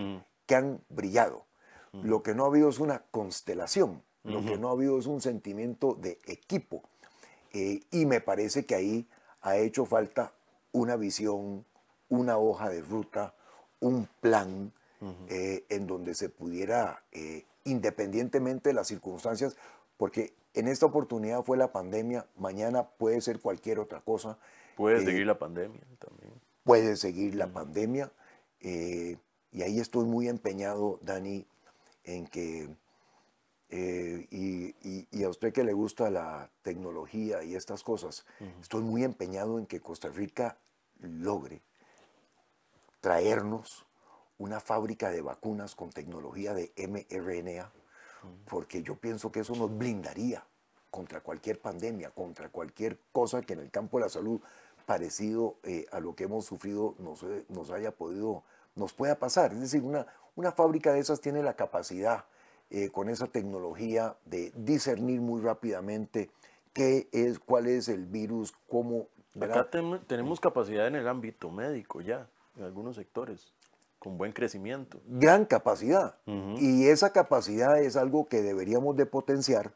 [0.45, 1.45] que han brillado.
[1.93, 5.21] Lo que no ha habido es una constelación, lo que no ha habido es un
[5.21, 6.83] sentimiento de equipo.
[7.53, 9.07] Eh, y me parece que ahí
[9.41, 10.33] ha hecho falta
[10.71, 11.63] una visión,
[12.13, 13.34] una hoja de ruta,
[13.80, 14.71] un plan
[15.30, 19.58] eh, en donde se pudiera, eh, independientemente de las circunstancias,
[19.97, 24.38] porque en esta oportunidad fue la pandemia, mañana puede ser cualquier otra cosa.
[24.78, 26.34] Puede eh, seguir la pandemia también.
[26.63, 28.12] Puede seguir la pandemia.
[28.62, 31.45] Y ahí estoy muy empeñado, Dani,
[32.06, 32.69] en que,
[33.69, 38.26] y, a usted que le gusta la tecnología y estas cosas,
[38.62, 40.58] estoy muy empeñado en que Costa Rica
[41.02, 41.62] logre
[43.03, 43.85] traernos
[44.37, 47.69] una fábrica de vacunas con tecnología de mRNA
[48.45, 50.45] porque yo pienso que eso nos blindaría
[50.89, 54.39] contra cualquier pandemia, contra cualquier cosa que en el campo de la salud
[54.85, 59.51] parecido eh, a lo que hemos sufrido nos, eh, nos, haya podido, nos pueda pasar.
[59.51, 62.23] Es decir, una, una fábrica de esas tiene la capacidad
[62.69, 66.29] eh, con esa tecnología de discernir muy rápidamente
[66.71, 69.07] qué es, cuál es el virus, cómo...
[69.41, 69.69] Acá
[70.07, 73.53] tenemos capacidad en el ámbito médico ya, en algunos sectores
[74.03, 74.99] con buen crecimiento.
[75.07, 76.17] Gran capacidad.
[76.25, 79.71] Y esa capacidad es algo que deberíamos de potenciar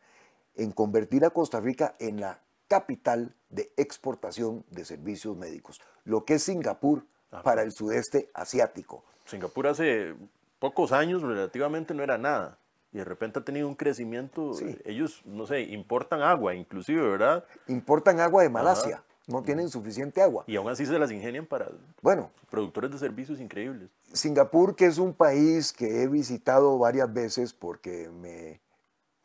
[0.56, 6.34] en convertir a Costa Rica en la capital de exportación de servicios médicos, lo que
[6.34, 7.06] es Singapur
[7.44, 9.06] para el sudeste asiático.
[9.24, 10.14] Singapur hace
[10.60, 12.58] pocos años relativamente no era nada
[12.92, 14.52] y de repente ha tenido un crecimiento.
[14.84, 17.46] Ellos, no sé, importan agua inclusive, ¿verdad?
[17.68, 20.46] Importan agua de Malasia no tienen suficiente agua.
[20.48, 21.70] Y aún así se las ingenian para
[22.02, 23.90] bueno, productores de servicios increíbles.
[24.14, 28.62] Singapur, que es un país que he visitado varias veces porque me,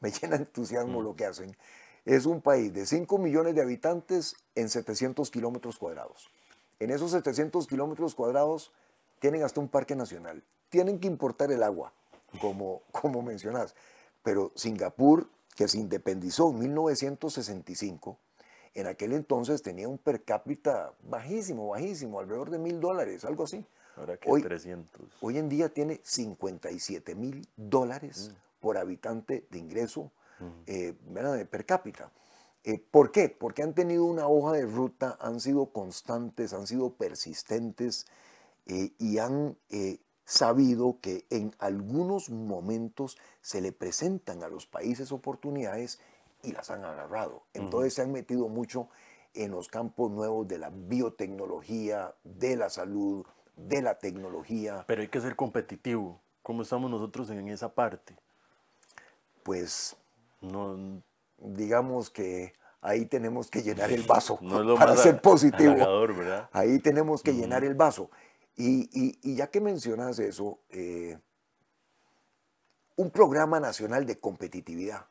[0.01, 1.05] me llena entusiasmo mm.
[1.05, 1.57] lo que hacen,
[2.05, 6.31] es un país de 5 millones de habitantes en 700 kilómetros cuadrados.
[6.81, 8.73] En esos 700 kilómetros cuadrados
[9.21, 10.43] tienen hasta un parque nacional.
[10.69, 11.93] Tienen que importar el agua,
[12.41, 13.77] como, como mencionas.
[14.25, 18.19] Pero Singapur, que se independizó en 1965,
[18.75, 23.65] en aquel entonces tenía un per cápita bajísimo, bajísimo, alrededor de mil dólares, algo así.
[23.97, 25.03] Ahora que hoy, 300.
[25.21, 28.61] Hoy en día tiene 57 mil dólares mm.
[28.61, 30.47] por habitante de ingreso mm.
[30.67, 32.11] eh, per cápita.
[32.65, 33.29] Eh, ¿Por qué?
[33.29, 38.07] Porque han tenido una hoja de ruta, han sido constantes, han sido persistentes
[38.67, 39.57] eh, y han
[40.25, 45.99] sabido que en algunos momentos se le presentan a los países oportunidades
[46.43, 47.45] y las han agarrado.
[47.55, 48.89] Entonces se han metido mucho
[49.35, 53.25] en los campos nuevos de la biotecnología, de la salud,
[53.57, 54.85] de la tecnología.
[54.87, 56.21] Pero hay que ser competitivo.
[56.43, 58.17] ¿Cómo estamos nosotros en esa parte?
[59.43, 59.97] Pues,
[60.41, 61.03] no,
[61.39, 64.39] digamos que ahí tenemos que llenar el vaso
[64.79, 65.77] para ser positivo.
[66.53, 68.11] Ahí tenemos que llenar el vaso.
[68.57, 71.19] Y, ya que mencionas eso, eh,
[72.97, 75.07] un programa nacional de competitividad.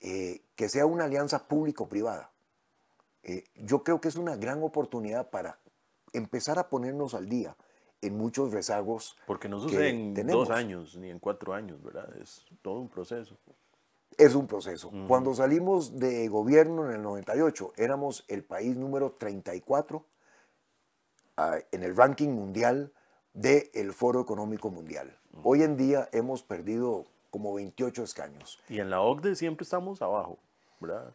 [0.00, 2.30] Eh, que sea una alianza público-privada.
[3.22, 5.58] Eh, yo creo que es una gran oportunidad para
[6.12, 7.56] empezar a ponernos al día
[8.00, 9.16] en muchos rezagos.
[9.26, 12.08] Porque no sucede en dos años ni en cuatro años, ¿verdad?
[12.16, 13.36] Es todo un proceso.
[14.16, 14.90] Es un proceso.
[15.08, 20.04] Cuando salimos de gobierno en el 98, éramos el país número 34
[21.36, 22.92] ah, en el ranking mundial
[23.32, 25.16] del Foro Económico Mundial.
[25.42, 28.60] Hoy en día hemos perdido como 28 escaños.
[28.68, 30.38] Y en la OCDE siempre estamos abajo,
[30.80, 31.14] ¿verdad?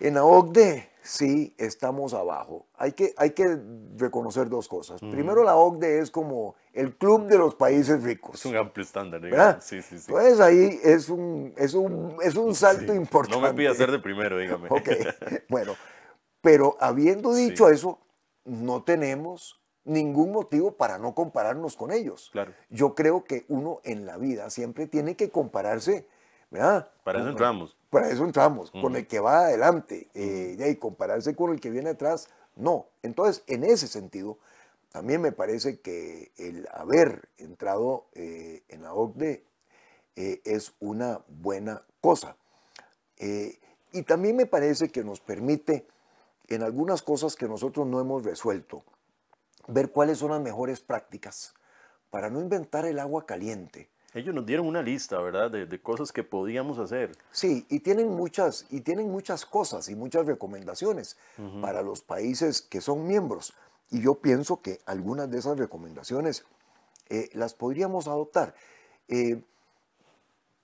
[0.00, 2.66] En la OCDE sí estamos abajo.
[2.76, 3.58] Hay que, hay que
[3.96, 5.00] reconocer dos cosas.
[5.00, 8.36] Primero, la OCDE es como el club de los países ricos.
[8.36, 9.58] Es un amplio estándar, ¿verdad?
[9.60, 10.10] Sí, sí, sí.
[10.10, 13.40] Pues ahí es un, es un, es un salto importante.
[13.40, 14.68] No me pida ser de primero, dígame.
[14.70, 14.88] ok,
[15.48, 15.74] bueno.
[16.40, 17.98] Pero habiendo dicho eso,
[18.44, 19.57] no tenemos
[19.88, 22.30] ningún motivo para no compararnos con ellos.
[22.32, 22.52] Claro.
[22.70, 26.06] Yo creo que uno en la vida siempre tiene que compararse,
[26.50, 26.90] ¿verdad?
[27.04, 27.76] Para eso entramos.
[27.90, 31.90] Para eso entramos, con el que va adelante, eh, y compararse con el que viene
[31.90, 32.86] atrás, no.
[33.02, 34.38] Entonces, en ese sentido,
[34.90, 39.44] también me parece que el haber entrado eh, en la OCDE
[40.16, 42.36] eh, es una buena cosa.
[43.18, 43.58] Eh,
[43.92, 45.86] y también me parece que nos permite,
[46.48, 48.82] en algunas cosas que nosotros no hemos resuelto,
[49.68, 51.54] ver cuáles son las mejores prácticas
[52.10, 53.90] para no inventar el agua caliente.
[54.14, 57.12] Ellos nos dieron una lista, ¿verdad?, de, cosas que podíamos hacer.
[57.30, 61.18] Sí, y tienen muchas, y tienen muchas cosas y muchas recomendaciones
[61.60, 63.52] para los países que son miembros.
[63.90, 66.46] Y yo pienso que algunas de esas recomendaciones
[67.10, 68.54] eh, las podríamos adoptar.
[69.08, 69.42] Eh,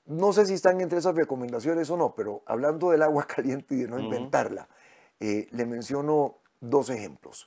[0.07, 3.79] no sé si están entre esas recomendaciones o no, pero hablando del agua caliente y
[3.83, 4.69] de no inventarla,
[5.21, 7.47] eh, le menciono dos ejemplos.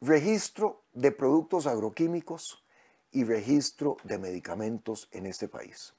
[0.00, 2.64] Registro de productos agroquímicos
[3.12, 5.94] y registro de medicamentos en este país.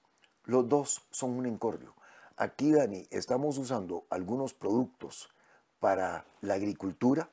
[0.45, 1.93] Los dos son un incordio.
[2.35, 5.29] Aquí, Dani, estamos usando algunos productos
[5.79, 7.29] para la agricultura,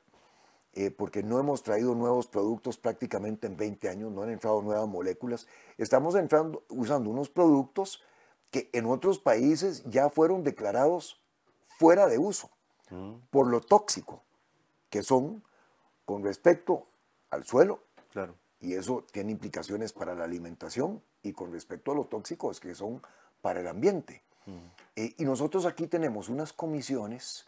[0.73, 4.87] eh, porque no hemos traído nuevos productos prácticamente en 20 años, no han entrado nuevas
[4.87, 5.47] moléculas.
[5.77, 8.03] Estamos entrando, usando unos productos
[8.51, 11.21] que en otros países ya fueron declarados
[11.77, 12.49] fuera de uso
[12.89, 13.13] mm.
[13.29, 14.23] por lo tóxico
[14.89, 15.43] que son
[16.05, 16.87] con respecto
[17.31, 17.83] al suelo.
[18.11, 18.35] Claro.
[18.61, 23.01] Y eso tiene implicaciones para la alimentación y con respecto a lo tóxicos que son
[23.41, 24.23] para el ambiente.
[24.45, 24.57] Mm.
[24.95, 27.45] Eh, y nosotros aquí tenemos unas comisiones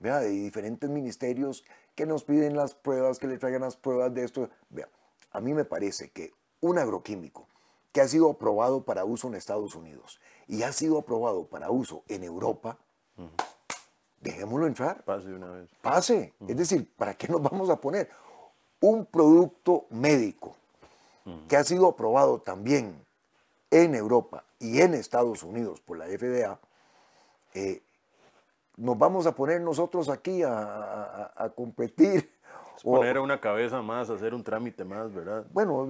[0.00, 4.48] de diferentes ministerios que nos piden las pruebas, que le traigan las pruebas de esto.
[4.70, 4.88] Vea,
[5.30, 7.46] a mí me parece que un agroquímico
[7.92, 12.02] que ha sido aprobado para uso en Estados Unidos y ha sido aprobado para uso
[12.08, 12.78] en Europa,
[14.20, 15.02] dejémoslo entrar.
[15.04, 15.70] Pase una vez.
[15.82, 16.34] Pase.
[16.46, 18.08] Es decir, ¿para qué nos vamos a poner?
[18.80, 20.56] Un producto médico
[21.48, 23.04] que ha sido aprobado también
[23.70, 26.58] en Europa y en Estados Unidos por la FDA,
[27.54, 27.82] eh,
[28.76, 32.30] nos vamos a poner nosotros aquí a, competir.
[32.82, 35.44] poner a una cabeza más, hacer un trámite más, ¿verdad?
[35.52, 35.86] Bueno,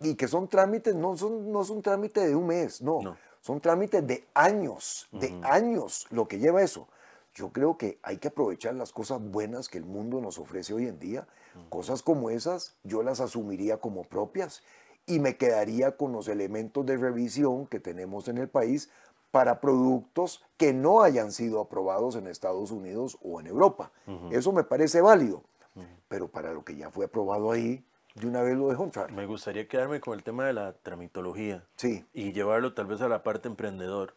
[0.00, 4.06] y que son trámites, no son, no son trámites de un mes, no, son trámites
[4.06, 6.86] de años, de años lo que lleva eso.
[7.34, 10.86] Yo creo que hay que aprovechar las cosas buenas que el mundo nos ofrece hoy
[10.86, 11.26] en día.
[11.68, 14.62] Cosas como esas yo las asumiría como propias
[15.06, 18.90] y me quedaría con los elementos de revisión que tenemos en el país
[19.30, 23.92] para productos que no hayan sido aprobados en Estados Unidos o en Europa.
[24.30, 25.44] Eso me parece válido,
[26.08, 29.12] pero para lo que ya fue aprobado ahí, de una vez lo dejo entrar.
[29.12, 32.04] Me gustaría quedarme con el tema de la tramitología sí.
[32.12, 34.14] y llevarlo tal vez a la parte emprendedor.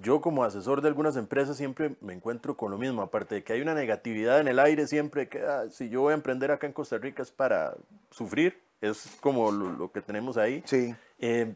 [0.00, 3.52] Yo como asesor de algunas empresas siempre me encuentro con lo mismo, aparte de que
[3.52, 6.66] hay una negatividad en el aire siempre, que ah, si yo voy a emprender acá
[6.66, 7.74] en Costa Rica es para
[8.10, 10.62] sufrir, es como lo, que tenemos ahí.
[10.64, 10.94] Sí.
[11.18, 11.52] Eh,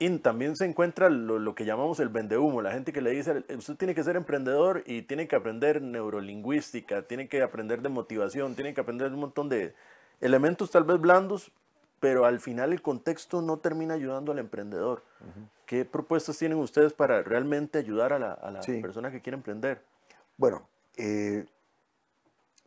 [0.00, 3.74] y también se encuentra lo, que llamamos el vendehumo, la gente que le dice, usted
[3.76, 8.74] tiene que ser emprendedor y tiene que aprender neurolingüística, tiene que aprender de motivación, tiene
[8.74, 9.74] que aprender un montón de
[10.20, 11.50] elementos tal vez blandos,
[12.00, 15.02] pero al final el contexto no termina ayudando al emprendedor.
[15.66, 19.82] ¿Qué propuestas tienen ustedes para realmente ayudar a la, persona que quiere emprender?
[20.36, 21.46] Bueno, eh,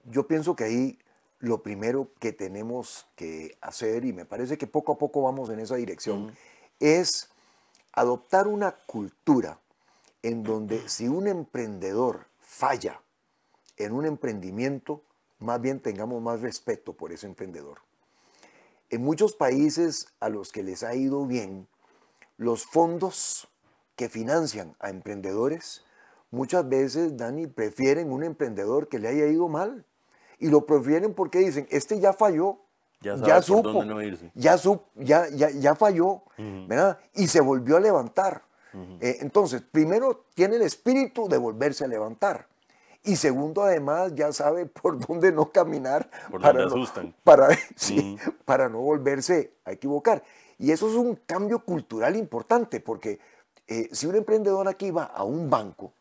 [0.05, 0.99] yo pienso que ahí
[1.39, 5.59] lo primero que tenemos que hacer, y me parece que poco a poco vamos en
[5.59, 6.35] esa dirección,
[6.79, 7.29] es
[7.93, 9.59] adoptar una cultura
[10.21, 13.01] en donde si un emprendedor falla
[13.77, 15.01] en un emprendimiento,
[15.39, 17.79] más bien tengamos más respeto por ese emprendedor.
[18.91, 21.67] En muchos países a los que les ha ido bien,
[22.37, 23.47] los fondos
[23.95, 25.83] que financian a emprendedores
[26.29, 29.85] muchas veces, Dani, prefieren un emprendedor que le haya ido mal.
[30.39, 32.59] Y lo prefieren porque dicen, este ya falló,
[33.01, 33.83] ya, supo,
[34.35, 34.55] ya,
[34.95, 36.99] ya, ya, ya, falló, ¿verdad?
[37.13, 38.43] Y se volvió a levantar.
[39.01, 42.47] Eh, entonces, primero tiene el espíritu de volverse a levantar.
[43.03, 46.09] Y segundo, además, ya sabe por dónde no caminar
[46.39, 46.85] para, no,
[47.23, 47.47] para,
[48.45, 50.23] para no volverse a equivocar.
[50.59, 53.19] Y eso es un cambio cultural importante, porque
[53.67, 55.93] eh, si un emprendedor aquí va a un banco,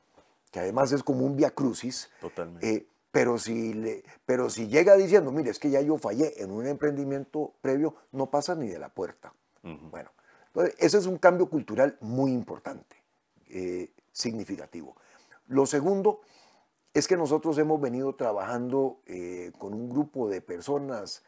[0.51, 2.69] que además es como un via crucis, Totalmente.
[2.69, 6.51] Eh, pero si, le, pero si llega diciendo, mire, es que ya yo fallé en
[6.51, 9.33] un emprendimiento previo, no pasa ni de la puerta.
[9.63, 10.11] Bueno,
[10.79, 12.97] ese es un cambio cultural muy importante,
[13.49, 14.97] eh, significativo.
[15.49, 16.21] Lo segundo
[16.94, 21.22] es que nosotros hemos venido trabajando eh, con un grupo de personas,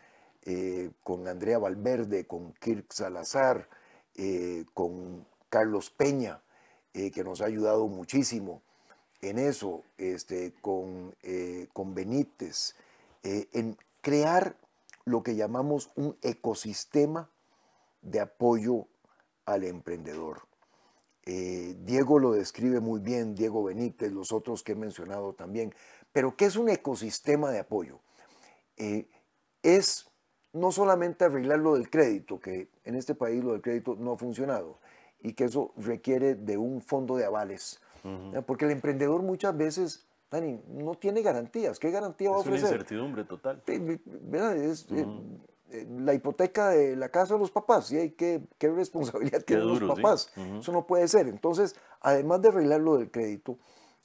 [0.45, 3.69] eh, con Andrea Valverde, con Kirk Salazar,
[4.75, 6.43] con Carlos Peña,
[6.93, 8.61] que nos ha ayudado muchísimo
[9.23, 12.75] en eso, este, con, eh, con Benítez,
[13.23, 14.57] eh, en crear
[15.05, 17.31] lo que llamamos un ecosistema
[18.03, 18.89] de apoyo
[19.47, 20.43] al emprendedor.
[21.25, 25.75] Eh, Diego lo describe muy bien, Diego Benítez, los otros que he mencionado también.
[26.13, 28.01] Pero ¿qué es un ecosistema de apoyo?
[29.63, 30.11] es
[30.53, 34.19] no solamente arreglar lo del crédito, que en este país lo del crédito no ha
[34.19, 34.79] funcionado
[35.21, 37.81] y que eso requiere de un fondo de avales,
[38.45, 41.79] porque el emprendedor muchas veces Dani, no tiene garantías.
[41.79, 42.57] ¿Qué garantía va a ofrecer?
[42.57, 43.63] Es una incertidumbre total.
[43.67, 45.07] Es, eh, eh,
[45.89, 50.31] la hipoteca de la casa de los papás, ¿y qué, qué responsabilidad tienen los papás?
[50.59, 51.27] Eso no puede ser.
[51.29, 53.59] Entonces, además de arreglar lo del crédito,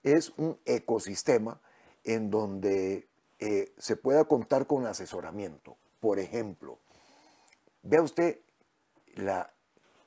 [0.04, 1.60] es un ecosistema
[2.04, 3.08] en donde
[3.40, 5.78] eh, se pueda contar con asesoramiento.
[6.00, 6.80] Por ejemplo,
[7.84, 8.40] vea usted
[9.16, 9.54] la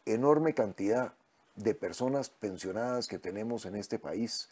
[0.06, 1.14] enorme cantidad
[1.56, 4.48] de personas pensionadas que tenemos en este país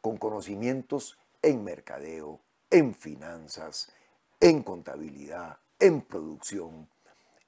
[0.00, 2.40] con conocimientos en mercadeo,
[2.70, 3.92] en finanzas,
[4.40, 6.88] en contabilidad, en producción.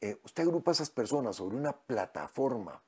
[0.00, 2.82] Eh, usted agrupa a esas personas sobre una plataforma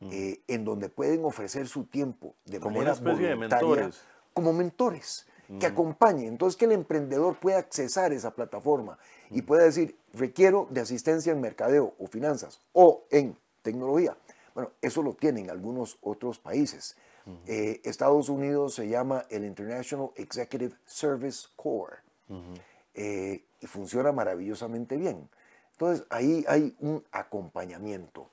[0.00, 4.00] eh, en donde pueden ofrecer su tiempo de como manera una especie voluntaria, de mentores.
[4.32, 5.26] como mentores
[5.58, 6.28] que acompañen.
[6.28, 8.98] Entonces que el emprendedor pueda accesar esa plataforma
[9.30, 14.16] y pueda decir, requiero de asistencia en mercadeo o finanzas o en tecnología.
[14.54, 16.96] Bueno, eso lo tienen algunos otros países.
[17.46, 21.98] Eh, Estados Unidos se llama el International Executive Service Corps
[22.94, 25.28] eh, y funciona maravillosamente bien.
[25.72, 28.30] Entonces ahí hay un acompañamiento.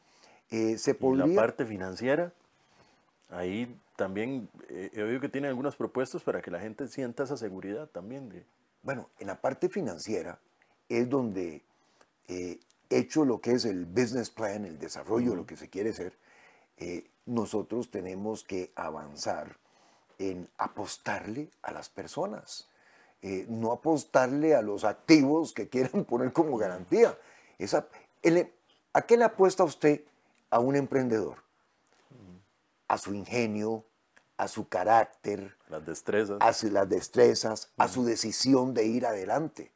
[0.50, 1.28] Eh, se podría...
[1.28, 2.34] la parte financiera,
[3.30, 7.88] ahí también he oído que tienen algunas propuestas para que la gente sienta esa seguridad
[7.88, 8.30] también.
[8.30, 8.46] De...
[8.84, 10.40] Bueno, en la parte financiera
[10.90, 11.64] es donde
[12.90, 16.14] hecho lo que es el business plan, el desarrollo de lo que se quiere hacer,
[17.26, 19.58] nosotros tenemos que avanzar
[20.20, 22.68] en apostarle a las personas,
[23.22, 27.18] eh, no apostarle a los activos que quieran poner como garantía.
[27.58, 27.88] Esa,
[28.94, 30.02] ¿A qué le apuesta usted
[30.50, 31.38] a un emprendedor?
[32.88, 33.86] A su ingenio,
[34.38, 39.72] a su carácter, las destrezas, a su, las destrezas, a su decisión de ir adelante.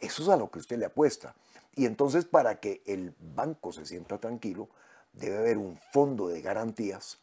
[0.00, 1.34] Eso es a lo que usted le apuesta.
[1.74, 4.68] Y entonces para que el banco se sienta tranquilo,
[5.12, 7.18] debe haber un fondo de garantías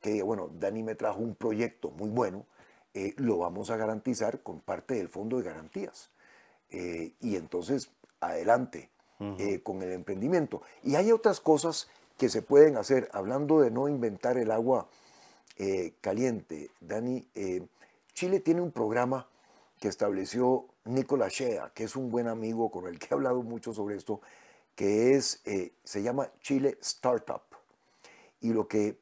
[0.00, 2.44] que diga, bueno, Dani me trajo un proyecto muy bueno,
[2.94, 6.10] eh, lo vamos a garantizar con parte del fondo de garantías.
[6.70, 10.62] Eh, y entonces, adelante eh, con el emprendimiento.
[10.82, 14.88] Y hay otras cosas que se pueden hacer, hablando de no inventar el agua
[16.00, 16.70] caliente.
[16.80, 17.24] Dani,
[18.12, 19.28] Chile tiene un programa
[19.78, 23.72] que estableció Nicolás Shea, que es un buen amigo con el que he hablado mucho
[23.72, 24.20] sobre esto,
[24.74, 27.42] que es, eh, se llama Chile Startup.
[28.40, 28.98] Y lo que,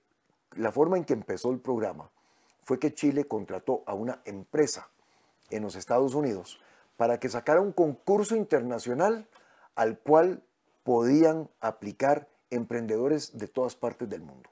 [0.52, 2.10] la forma en que empezó el programa
[2.64, 4.88] fue que Chile contrató a una empresa
[5.50, 6.60] en los Estados Unidos
[6.96, 9.26] para que sacara un concurso internacional
[9.74, 10.42] al cual
[10.84, 14.50] podían aplicar emprendedores de todas partes del mundo.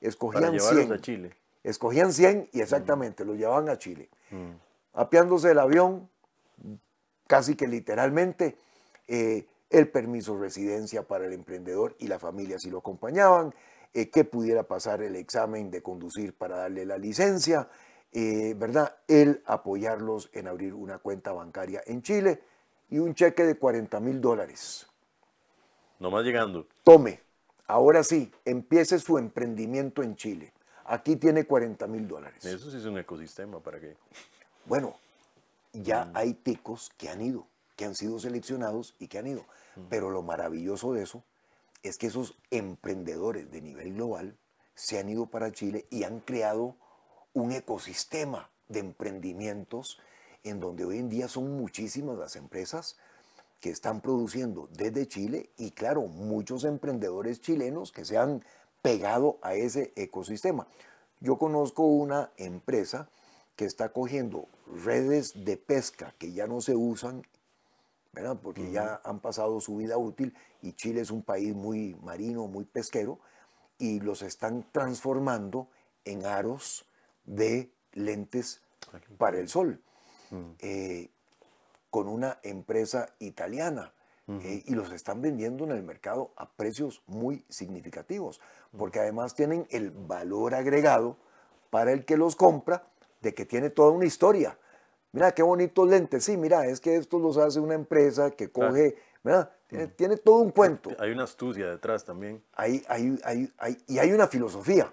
[0.00, 0.92] Escogían 100.
[0.92, 1.36] a Chile.
[1.62, 4.10] Escogían 100 y exactamente, lo llevaban a Chile.
[4.30, 4.50] Mm.
[4.94, 6.08] Apiándose el avión,
[7.26, 8.56] casi que literalmente,
[9.08, 13.54] eh, el permiso de residencia para el emprendedor y la familia si lo acompañaban,
[13.96, 17.68] eh, que pudiera pasar el examen de conducir para darle la licencia,
[18.12, 18.96] eh, ¿verdad?
[19.06, 22.42] El apoyarlos en abrir una cuenta bancaria en Chile
[22.90, 24.88] y un cheque de 40 mil dólares.
[26.00, 26.66] Nomás llegando.
[26.82, 27.20] Tome,
[27.68, 30.52] ahora sí, empiece su emprendimiento en Chile.
[30.86, 32.44] Aquí tiene 40 mil dólares.
[32.44, 33.96] Eso sí es un ecosistema para qué.
[34.66, 34.96] Bueno,
[35.72, 36.16] ya mm.
[36.16, 39.44] hay ticos que han ido, que han sido seleccionados y que han ido.
[39.88, 41.22] Pero lo maravilloso de eso
[41.84, 44.36] es que esos emprendedores de nivel global
[44.74, 46.76] se han ido para Chile y han creado
[47.34, 50.00] un ecosistema de emprendimientos
[50.42, 52.96] en donde hoy en día son muchísimas las empresas
[53.60, 58.44] que están produciendo desde Chile y claro, muchos emprendedores chilenos que se han
[58.82, 60.66] pegado a ese ecosistema.
[61.20, 63.08] Yo conozco una empresa
[63.56, 64.48] que está cogiendo
[64.84, 67.26] redes de pesca que ya no se usan
[68.42, 72.64] porque ya han pasado su vida útil y Chile es un país muy marino, muy
[72.64, 73.18] pesquero,
[73.78, 75.68] y los están transformando
[76.04, 76.86] en aros
[77.24, 78.62] de lentes
[79.18, 79.80] para el sol,
[80.60, 81.10] eh,
[81.90, 83.92] con una empresa italiana.
[84.26, 88.40] Eh, y los están vendiendo en el mercado a precios muy significativos,
[88.74, 91.18] porque además tienen el valor agregado
[91.68, 92.86] para el que los compra
[93.20, 94.58] de que tiene toda una historia
[95.14, 98.96] mira qué bonitos lentes, sí, mira, es que esto los hace una empresa que coge,
[99.22, 99.50] ¿verdad?
[99.96, 100.90] Tiene, todo un cuento.
[100.98, 102.42] Hay una astucia detrás también.
[102.54, 104.92] Hay, hay, hay, y hay una filosofía.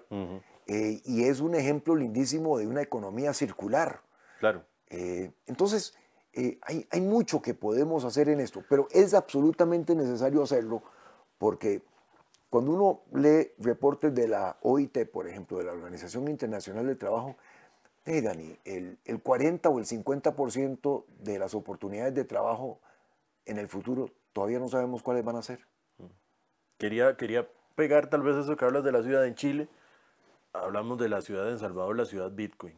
[0.66, 4.00] Eh, y es un ejemplo lindísimo de una economía circular.
[4.40, 4.64] Claro.
[4.90, 5.94] Eh, entonces,
[6.32, 10.82] eh, hay, hay mucho que podemos hacer en esto, pero es absolutamente necesario hacerlo
[11.38, 11.82] porque
[12.48, 17.36] cuando uno lee reportes de la OIT, por ejemplo, de la Organización Internacional del Trabajo,
[18.04, 22.80] Hey, Dani, el, 40 o el 50% de las oportunidades de trabajo
[23.46, 25.60] en el futuro todavía no sabemos cuáles van a ser.
[26.78, 29.68] Quería, quería pegar tal vez eso que hablas de la ciudad en Chile.
[30.52, 32.74] Hablamos de la ciudad de El Salvador, la ciudad Bitcoin.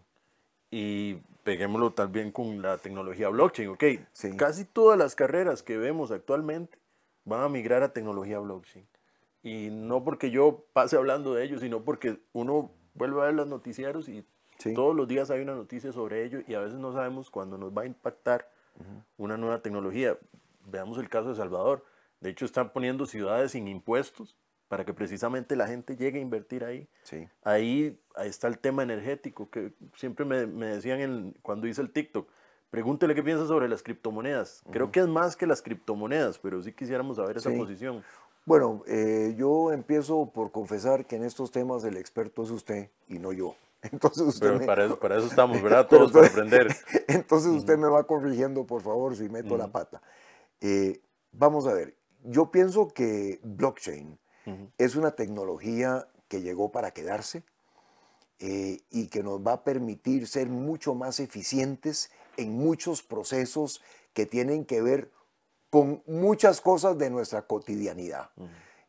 [0.70, 3.84] Y peguémoslo también con la tecnología blockchain, ¿ok?
[4.12, 4.36] Sí.
[4.36, 6.78] Casi todas las carreras que vemos actualmente
[7.24, 8.86] van a migrar a tecnología blockchain.
[9.42, 13.46] Y no porque yo pase hablando de ello, sino porque uno vuelve a ver los
[13.46, 14.26] noticieros y
[14.58, 14.74] Sí.
[14.74, 17.76] todos los días hay una noticia sobre ello y a veces no sabemos cuándo nos
[17.76, 18.48] va a impactar
[19.18, 20.16] una nueva tecnología.
[20.66, 21.84] Veamos el caso de Salvador.
[22.20, 24.36] De hecho, están poniendo ciudades sin impuestos
[24.68, 26.88] para que precisamente la gente llegue a invertir ahí.
[27.02, 27.28] Sí.
[27.44, 31.90] Ahí, ahí está el tema energético, que siempre me, me decían en- cuando hice el
[31.90, 32.28] TikTok,
[32.70, 34.64] pregúntele qué piensa sobre las criptomonedas.
[34.72, 37.56] Creo que es más que las criptomonedas, pero sí quisiéramos saber esa Sí.
[37.58, 38.02] posición.
[38.46, 43.18] Bueno, eh, yo empiezo por confesar que en estos temas el experto es usted y
[43.18, 43.54] no yo.
[43.92, 45.86] Entonces usted, Pero me, para eso, para eso estamos, ¿verdad?
[45.90, 46.74] Todos para aprender.
[47.08, 50.02] entonces usted me va corrigiendo, por favor, si meto la pata.
[50.60, 51.00] Eh,
[51.32, 54.70] vamos a ver, yo pienso que blockchain Ujú.
[54.78, 57.42] es una tecnología que llegó para quedarse
[58.38, 63.80] eh, y que nos va a permitir ser mucho más eficientes en muchos procesos
[64.12, 65.10] que tienen que ver
[65.70, 68.30] con muchas cosas de nuestra cotidianidad.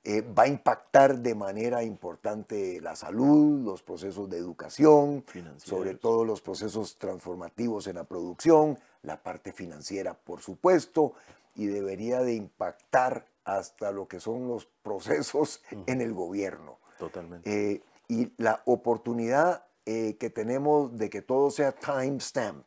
[0.08, 5.26] Eh, va a impactar de manera importante la salud, los procesos de educación,
[5.58, 11.14] sobre todo los procesos transformativos en la producción, la parte financiera, por supuesto,
[11.56, 16.78] y debería de impactar hasta lo que son los procesos en el gobierno.
[16.99, 17.74] Totalmente.
[17.74, 22.64] Eh, y la oportunidad eh, que tenemos de que todo sea time stamped,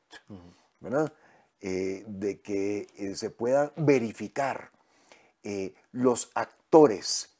[0.80, 1.12] ¿verdad?
[1.60, 4.72] Eh, de que eh, se puedan verificar
[5.44, 6.57] eh, los actores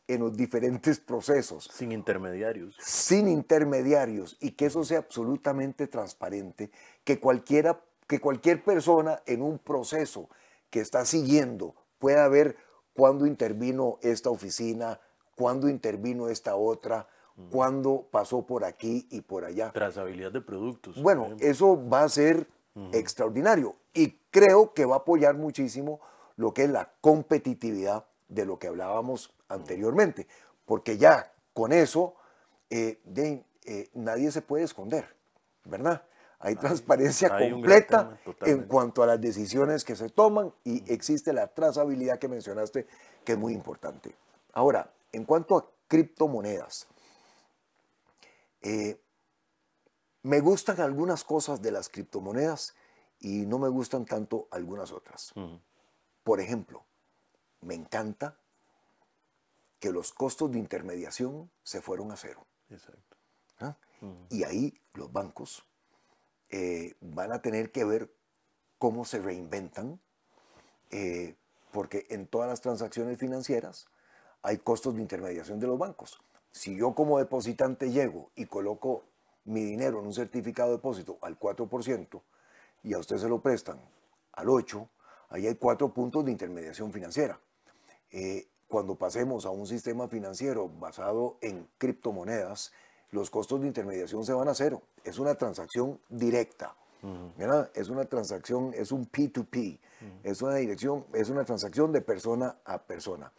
[0.09, 2.77] en los diferentes procesos Sin intermediarios.
[2.81, 6.71] sin intermediarios y que eso sea absolutamente transparente,
[7.05, 10.29] que cualquiera, que cualquier persona en un proceso
[10.71, 12.57] que está siguiendo pueda ver
[12.95, 14.99] cuándo intervino esta oficina,
[15.35, 17.07] cuándo intervino esta otra,
[17.51, 19.71] cuándo pasó por aquí y por allá.
[19.73, 21.01] Trazabilidad de productos.
[21.01, 22.49] Bueno, eso va a ser
[22.93, 26.01] extraordinario y creo que va a apoyar muchísimo
[26.37, 30.27] lo que es la competitividad de lo que hablábamos anteriormente,
[30.65, 32.15] porque ya con eso
[32.71, 35.17] eh, de- eh, nadie se puede esconder,
[35.65, 36.03] ¿verdad?
[36.41, 38.21] Hay transparencia hay completa tema,
[38.51, 42.87] en cuanto a las decisiones que se toman y existe la trazabilidad que mencionaste,
[43.25, 44.15] que es muy importante.
[44.53, 46.87] Ahora, en cuanto a criptomonedas,
[48.63, 49.01] eh,
[50.23, 52.75] me gustan algunas cosas de las criptomonedas
[53.21, 55.33] y no me gustan tanto algunas otras.
[56.23, 56.85] Por ejemplo,
[57.61, 58.39] me encanta
[59.79, 62.47] que los costos de intermediación se fueron a cero.
[62.71, 63.17] Exacto.
[63.61, 63.77] ¿ah?
[64.31, 65.65] Y ahí los bancos
[66.51, 68.13] eh, van a tener que ver
[68.79, 70.01] cómo se reinventan,
[70.91, 71.37] eh,
[71.73, 73.87] porque en todas las transacciones financieras
[74.43, 76.21] hay costos de intermediación de los bancos.
[76.51, 79.05] Si yo como depositante llego y coloco
[79.45, 82.23] mi dinero en un certificado de depósito al 4%
[82.85, 83.81] y a usted se lo prestan
[84.33, 84.89] al 8%,
[85.31, 87.39] ahí hay cuatro puntos de intermediación financiera.
[88.11, 92.73] Eh, cuando pasemos a un sistema financiero basado en criptomonedas,
[93.11, 94.83] los costos de intermediación se van a cero.
[95.05, 96.75] Es una transacción directa.
[97.37, 97.71] ¿verdad?
[97.75, 99.79] Es una transacción, es un P2P,
[100.25, 103.33] es, una dirección, es una transacción de persona a persona.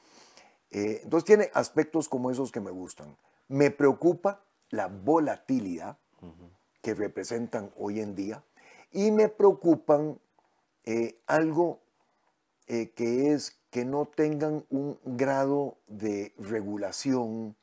[0.71, 3.17] Eh, entonces tiene aspectos como esos que me gustan.
[3.47, 5.97] Me preocupa la volatilidad
[6.81, 8.43] que representan hoy en día
[8.91, 10.19] y me preocupan
[10.85, 11.81] eh, algo
[12.67, 17.55] eh, que es que no tengan un grado de regulación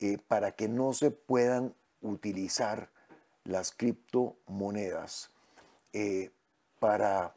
[0.00, 2.90] eh, para que no se puedan utilizar
[3.44, 5.30] las criptomonedas
[5.92, 6.30] eh,
[6.78, 7.34] para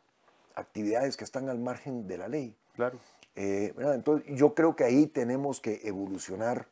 [0.55, 2.55] actividades que están al margen de la ley.
[2.75, 2.99] Claro.
[3.35, 3.73] Eh.
[3.77, 6.67] Entonces, yo creo que ahí tenemos que evolucionar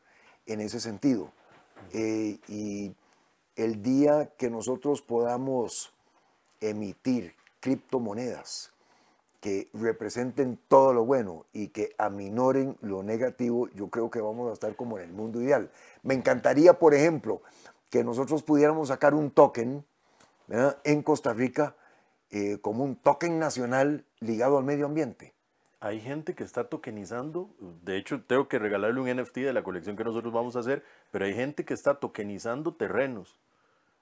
[0.45, 1.32] en ese sentido.
[1.93, 2.95] Eh, y
[3.55, 5.93] el día que nosotros podamos
[6.59, 8.71] emitir criptomonedas
[9.41, 14.53] que representen todo lo bueno y que aminoren lo negativo, yo creo que vamos a
[14.53, 15.71] estar como en el mundo ideal.
[16.03, 17.41] Me encantaría, por ejemplo,
[17.89, 19.83] que nosotros pudiéramos sacar un token
[20.83, 21.75] en Costa Rica
[22.29, 25.33] eh, como un token nacional ligado al medio ambiente.
[25.79, 27.49] Hay gente que está tokenizando,
[27.83, 30.83] de hecho tengo que regalarle un NFT de la colección que nosotros vamos a hacer,
[31.09, 33.39] pero hay gente que está tokenizando terrenos.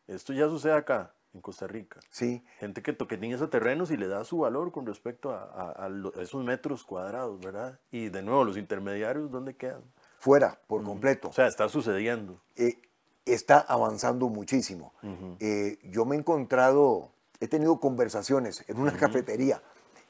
[0.07, 1.99] Esto ya sucede acá, en Costa Rica.
[2.09, 5.89] Sí, Gente que tokeniza terrenos y le da su valor con respecto a, a- a
[5.89, 7.80] lo- a esos metros cuadrados, ¿verdad?
[7.91, 9.84] Y de nuevo, los intermediarios, ¿dónde quedan?
[10.19, 11.30] fuera por completo.
[11.30, 12.41] O sea, está sucediendo.
[12.57, 12.82] Eh,
[13.25, 14.93] está avanzando muchísimo.
[15.39, 19.61] Eh, yo me he encontrado, he tenido conversaciones en una cafetería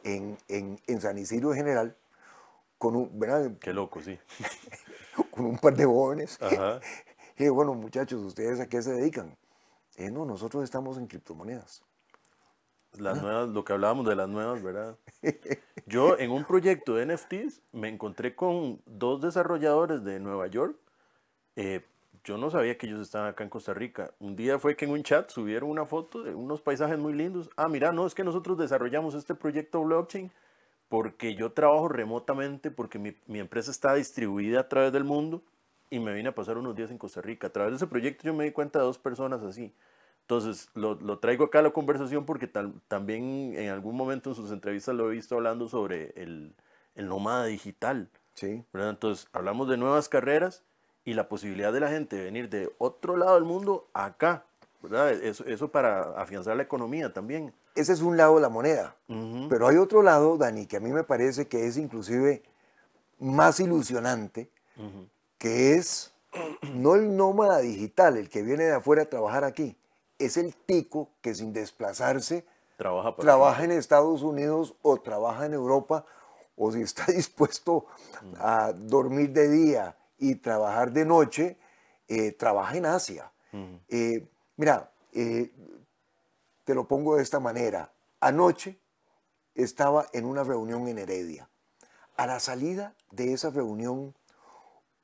[0.04, 1.96] en, en, en San Isidro en general,
[2.80, 3.52] con un, ¿verdad?
[3.60, 4.18] Qué loco, sí.
[5.32, 6.38] con un par de jóvenes.
[6.42, 6.80] Ajá.
[7.42, 9.38] Y bueno, muchachos, ¿ustedes a qué se dedican?
[10.00, 11.84] Eh, no, nosotros estamos en criptomonedas.
[12.98, 14.98] Las nuevas, lo que hablábamos de las nuevas, ¿verdad?
[15.86, 20.78] Yo en un proyecto de NFTs me encontré con dos desarrolladores de Nueva York.
[21.58, 21.86] Eh,
[22.24, 24.12] yo no sabía que ellos estaban acá en Costa Rica.
[24.20, 27.50] Un día fue que en un chat subieron una foto de unos paisajes muy lindos.
[27.58, 30.32] Ah, mira, no, es que nosotros desarrollamos este proyecto blockchain
[30.88, 35.42] porque yo trabajo remotamente, porque mi, mi empresa está distribuida a través del mundo
[35.90, 37.48] y me vine a pasar unos días en Costa Rica.
[37.48, 39.74] A través de ese proyecto yo me di cuenta de dos personas así.
[40.22, 42.48] Entonces, lo, lo traigo acá a la conversación porque
[42.88, 46.56] también en algún momento en sus entrevistas lo he visto hablando sobre el,
[46.94, 48.10] el nómada digital.
[48.36, 48.64] Sí.
[48.72, 48.92] ¿verdad?
[48.92, 50.64] Entonces, hablamos de nuevas carreras
[51.04, 54.46] y la posibilidad de la gente de venir de otro lado del mundo acá.
[54.84, 55.12] ¿verdad?
[55.12, 57.52] Eso, eso para afianzar la economía también.
[57.76, 58.96] Ese es un lado de la moneda.
[59.08, 59.48] Ujú.
[59.50, 62.44] Pero hay otro lado, Dani, que a mí me parece que es inclusive
[63.20, 65.08] más ilusionante, Ujú.
[65.40, 66.14] Que es
[66.76, 69.76] no el nómada digital, el que viene de afuera a trabajar aquí,
[70.20, 72.46] es el tico que sin desplazarse
[73.26, 76.06] Trabaja en Estados Unidos o trabaja en Europa,
[76.56, 77.88] o si está dispuesto
[78.38, 81.58] a dormir de día y trabajar de noche,
[82.08, 83.32] eh, trabaja en Asia.
[83.52, 83.82] Ujú.
[83.90, 85.52] Eh, mira, eh,
[86.64, 87.92] te lo pongo de esta manera.
[88.22, 88.80] Anoche
[89.56, 91.50] estaba en una reunión en Heredia.
[92.16, 94.16] A la salida de esa reunión,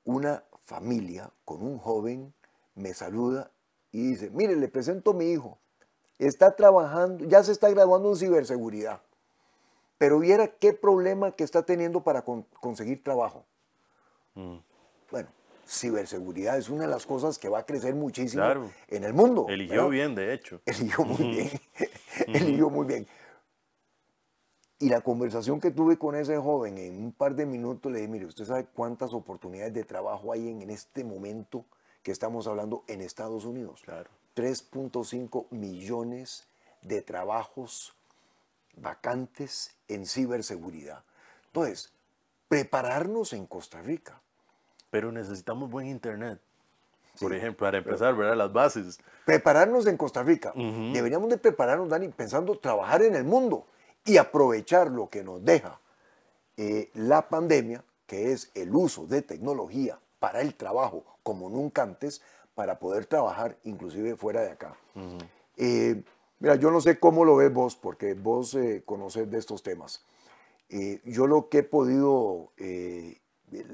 [0.06, 2.34] una familia con un joven
[2.76, 3.51] me saluda
[3.91, 5.58] y dice, mire, le presento a mi hijo.
[6.18, 9.01] Está trabajando, ya se está graduando en ciberseguridad.
[9.97, 13.45] Pero viera qué problema que está teniendo para con- conseguir trabajo.
[14.36, 14.62] Ujú.
[15.12, 15.30] Bueno,
[15.68, 18.72] ciberseguridad es una de las cosas que va a crecer muchísimo Claro.
[18.89, 19.45] en el mundo.
[19.49, 19.89] Eligió ¿verdad?
[19.89, 20.62] bien, de hecho.
[20.66, 21.49] Eligió muy bien.
[22.28, 23.08] Eligió muy bien.
[24.78, 28.11] Y la conversación que tuve con ese joven en un par de minutos le dije,
[28.11, 31.65] mire, ¿usted sabe cuántas oportunidades de trabajo hay en, en este momento
[32.03, 33.82] que estamos hablando en Estados Unidos?
[33.86, 34.09] Claro.
[34.36, 36.45] 3.5 millones
[36.82, 37.95] de trabajos
[38.76, 41.03] vacantes en ciberseguridad.
[41.47, 41.93] Entonces,
[42.49, 44.21] prepararnos en Costa Rica.
[44.91, 46.39] Pero necesitamos buen internet.
[47.19, 48.36] Por ejemplo, para empezar, ¿verdad?
[48.36, 48.99] Las bases.
[49.26, 50.51] Prepararnos en Costa Rica.
[50.53, 53.65] Deberíamos de prepararnos, Dani, pensando trabajar en el mundo
[54.06, 55.80] y aprovechar lo que nos deja
[56.58, 62.22] eh, la pandemia, que es el uso de tecnología para el trabajo como nunca antes,
[62.53, 64.78] para poder trabajar inclusive fuera de acá.
[65.58, 66.01] Eh,
[66.39, 70.06] mira, yo no sé cómo lo ves vos, porque vos eh, conoces de estos temas.
[71.06, 72.51] Yo lo que he podido,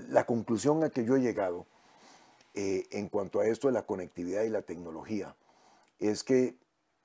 [0.09, 1.65] la conclusión a que yo he llegado
[2.53, 5.35] en cuanto a esto de la conectividad y la tecnología
[5.99, 6.57] es que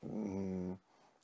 [0.03, 0.73] mm,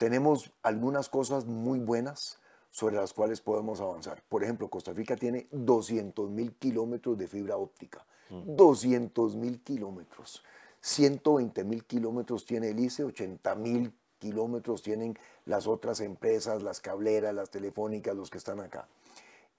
[0.03, 2.41] tenemos algunas cosas muy buenas
[2.73, 4.21] sobre las cuales podemos avanzar.
[4.29, 8.05] Por ejemplo, Costa Rica tiene 200 mil kilómetros de fibra óptica.
[8.29, 10.43] 200 mil kilómetros.
[10.81, 17.33] 120 mil kilómetros tiene el ICE, 80 mil kilómetros tienen las otras empresas, las cableras,
[17.33, 18.89] las telefónicas, los que están acá.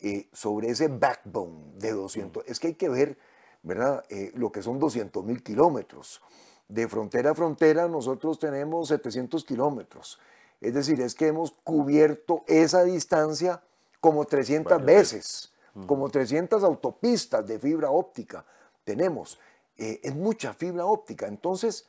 [0.02, 3.18] Eh, sobre ese backbone de 200, es que hay que ver,
[3.62, 4.04] ¿verdad?
[4.10, 6.22] Eh, lo que son 200 mil kilómetros.
[6.68, 10.20] De frontera a frontera nosotros tenemos 700 kilómetros.
[10.62, 13.62] Es decir, es que hemos cubierto esa distancia
[14.00, 15.54] como 300 Varias veces,
[15.88, 18.46] como 300 autopistas de fibra óptica
[18.84, 19.40] tenemos.
[19.78, 21.28] Eh, es mucha fibra óptica.
[21.28, 21.88] Entonces,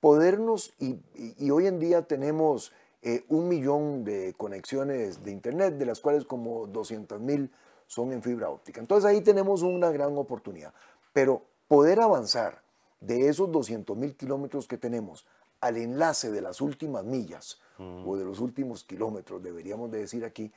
[0.00, 5.74] podernos, y, y- y hoy en día tenemos eh, un millón de conexiones de Internet,
[5.78, 7.50] de las cuales como 200 mil
[7.86, 8.80] son en fibra óptica.
[8.80, 10.74] Entonces ahí tenemos una gran oportunidad.
[11.14, 12.62] Pero poder avanzar
[13.00, 15.26] de esos 200 mil kilómetros que tenemos
[15.60, 17.60] al enlace de las últimas millas
[18.04, 20.52] o de los últimos kilómetros, deberíamos de decir aquí,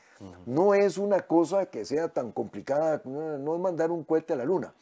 [0.45, 4.35] no es una cosa que sea tan complicada, no no es mandar un cohete a
[4.35, 4.73] la luna.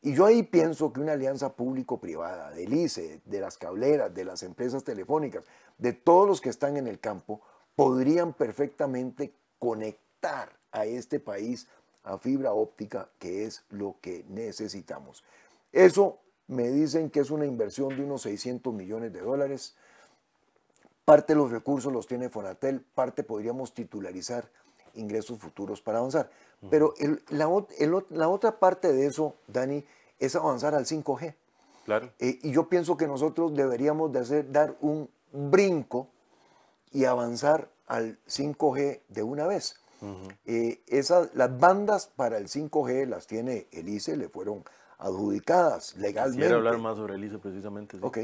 [0.00, 4.44] Y yo ahí pienso que una alianza público-privada, del ICE, de las cableras, de las
[4.44, 5.44] empresas telefónicas,
[5.76, 7.40] de todos los que están en el campo,
[7.74, 11.66] podrían perfectamente conectar a este país
[12.04, 15.24] a fibra óptica, que es lo que necesitamos.
[15.72, 19.76] Eso me dicen que es una inversión de unos 600 millones de dólares.
[21.04, 24.50] Parte de los recursos los tiene Fonatel, parte podríamos titularizar
[24.94, 26.30] ingresos futuros para avanzar.
[26.70, 29.84] Pero el- la, el la otra parte de eso, Dani,
[30.18, 31.34] es avanzar al 5G.
[31.84, 32.10] Claro.
[32.18, 36.08] Eh, y yo pienso que nosotros deberíamos de hacer, dar un brinco
[36.92, 39.76] y avanzar al 5G de una vez.
[40.46, 44.62] Eh, esas, las bandas para el 5G las tiene el ICE, le fueron
[44.98, 46.42] adjudicadas legalmente.
[46.42, 47.96] Quisiera hablar más sobre el ICE precisamente.
[47.98, 48.02] sí.
[48.04, 48.18] Ok.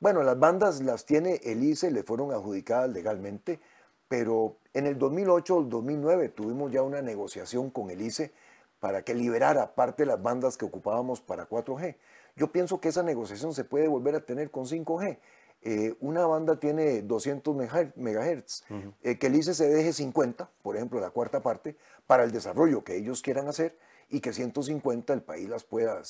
[0.00, 3.60] Bueno, las bandas las tiene el ICE, le fueron adjudicadas legalmente,
[4.08, 8.32] pero en el 2008 o 2009 tuvimos ya una negociación con el ICE
[8.80, 11.96] para que liberara parte de las bandas que ocupábamos para 4G.
[12.34, 15.18] Yo pienso que esa negociación se puede volver a tener con 5G.
[15.62, 18.64] Eh, una banda tiene 200 MHz,
[19.02, 22.82] eh, que el ICE se deje 50, por ejemplo, la cuarta parte, para el desarrollo
[22.82, 23.76] que ellos quieran hacer
[24.10, 26.02] y que 150 el país las pueda,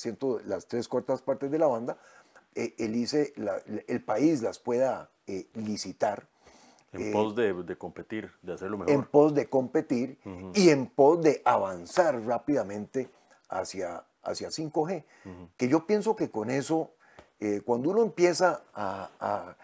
[0.45, 1.97] las tres cuartas partes de la banda,
[2.55, 3.33] eh, el ICE,
[3.87, 5.09] el país las pueda
[5.53, 6.27] licitar.
[6.93, 8.93] En pos de, competir, de hacerlo mejor.
[8.93, 10.19] En pos de competir
[10.53, 13.09] y en pos de avanzar rápidamente
[13.47, 15.05] hacia, hacia 5G.
[15.55, 16.91] Que yo pienso que con eso
[17.41, 19.55] eh, cuando uno empieza a,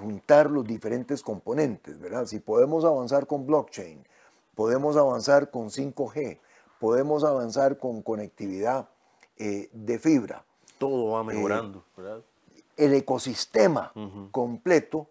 [0.00, 2.26] juntar los diferentes componentes, ¿verdad?
[2.26, 4.04] Si podemos avanzar con blockchain,
[4.56, 6.40] podemos avanzar con 5G,
[6.78, 8.88] podemos avanzar con conectividad
[9.36, 10.44] eh, de fibra.
[10.78, 12.22] Todo va mejorando, eh, ¿verdad?
[12.76, 13.92] El ecosistema
[14.30, 15.08] completo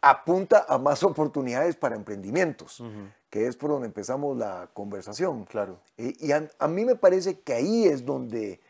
[0.00, 2.82] apunta a más oportunidades para emprendimientos,
[3.30, 5.44] que es por donde empezamos la conversación.
[5.44, 5.80] Claro.
[5.96, 8.60] y a, mí me parece que ahí es donde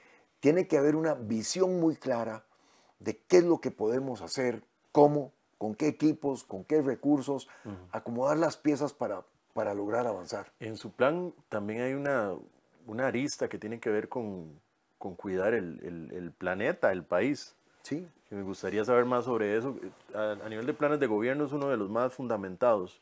[0.41, 2.45] tiene que haber una visión muy clara
[2.99, 4.63] de qué es lo que podemos hacer,
[4.93, 7.49] cómo, con qué equipos, con qué recursos,
[7.91, 10.53] acomodar las piezas para, para lograr avanzar.
[10.61, 12.35] En su plan también hay una,
[12.87, 14.61] una arista que tiene que ver con,
[14.99, 17.55] con cuidar el, el, planeta, el país.
[17.83, 18.07] Sí.
[18.31, 19.77] me gustaría saber más sobre eso.
[20.15, 23.01] A, nivel de planes de gobierno es uno de los más fundamentados.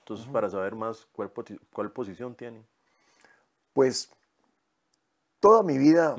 [0.00, 1.30] Entonces, para saber más cuál,
[1.72, 2.64] cuál posición tiene.
[3.74, 4.10] Pues
[5.38, 6.16] toda mi vida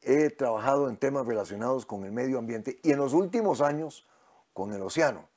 [0.00, 4.06] he trabajado en temas relacionados con el medio ambiente y en los últimos años
[4.54, 5.28] con el océano,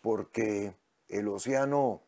[0.00, 0.74] porque
[1.08, 2.02] el océano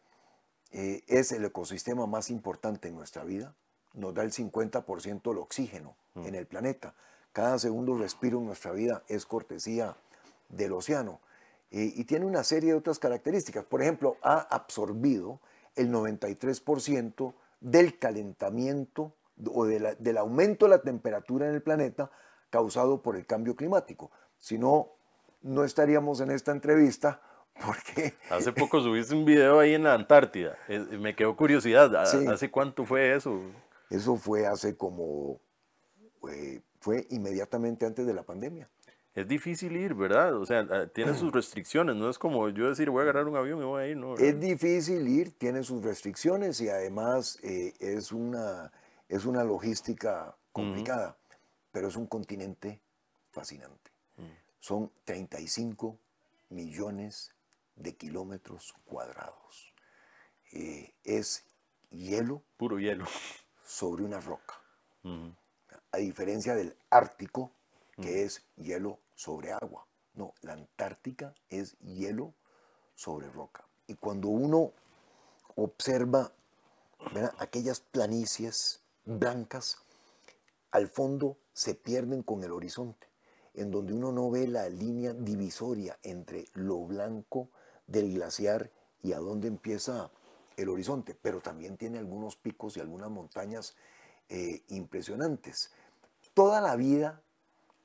[0.71, 3.55] eh, es el ecosistema más importante en nuestra vida,
[3.95, 6.27] nos da el 50% del oxígeno mm.
[6.27, 6.95] en el planeta.
[7.33, 9.97] Cada segundo respiro en nuestra vida es cortesía
[10.49, 11.21] del océano
[11.71, 13.65] eh, y tiene una serie de otras características.
[13.65, 15.41] Por ejemplo, ha absorbido
[15.77, 19.15] el 93% del calentamiento
[19.53, 22.11] o del aumento de la temperatura en el planeta
[22.51, 24.11] causado por el cambio climático.
[24.41, 24.93] Si no,
[25.43, 27.21] no estaríamos en esta entrevista
[27.67, 28.15] porque...
[28.31, 30.57] Hace poco subiste un video ahí en la Antártida.
[30.99, 31.95] Me quedó curiosidad.
[31.97, 33.41] ¿Hace cuánto fue eso?
[33.91, 35.41] Eso fue hace como...
[36.81, 38.69] fue inmediatamente antes de la pandemia.
[39.15, 40.35] Es difícil ir, ¿verdad?
[40.37, 43.37] O sea, ah, tiene sus restricciones, no es como yo decir voy a agarrar un
[43.37, 44.15] avión y voy a ir, ¿no?
[44.15, 48.71] Es difícil ir, tiene sus restricciones y además eh, es una
[49.09, 51.17] es una logística complicada,
[51.73, 52.81] pero es un continente
[53.31, 53.91] fascinante.
[54.61, 55.99] Son 35
[56.51, 57.35] millones
[57.79, 59.73] de kilómetros cuadrados.
[60.53, 61.45] Eh, es
[61.91, 62.43] hielo.
[62.57, 63.07] Puro hielo.
[63.65, 64.55] Sobre una roca.
[65.93, 67.51] A diferencia del Ártico,
[68.01, 69.87] que es hielo sobre agua.
[70.15, 72.35] No, la Antártica es hielo
[72.95, 73.65] sobre roca.
[73.87, 74.73] Y cuando uno
[75.55, 76.33] observa
[77.39, 79.79] aquellas planicies blancas,
[80.71, 83.07] al fondo se pierden con el horizonte,
[83.55, 87.51] en donde uno no ve la línea divisoria entre lo blanco
[87.89, 88.71] del glaciar
[89.03, 90.13] y a dónde empieza
[90.57, 93.75] el horizonte, pero también tiene algunos picos y algunas montañas
[94.29, 95.73] eh, impresionantes.
[96.35, 97.23] Toda la vida,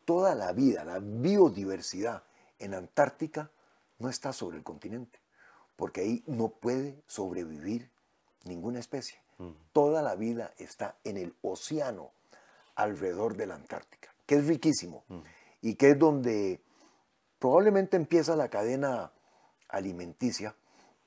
[0.05, 2.23] toda la vida, la biodiversidad
[2.59, 3.51] en Antártica
[3.99, 5.19] no está sobre el continente,
[5.75, 7.89] porque ahí no puede sobrevivir
[8.43, 9.21] ninguna especie.
[9.73, 12.11] Toda la vida está en el océano
[12.75, 15.03] alrededor de la Antártica, que es riquísimo
[15.61, 16.61] y que es donde
[17.39, 19.11] probablemente empieza la cadena
[19.73, 20.55] alimenticia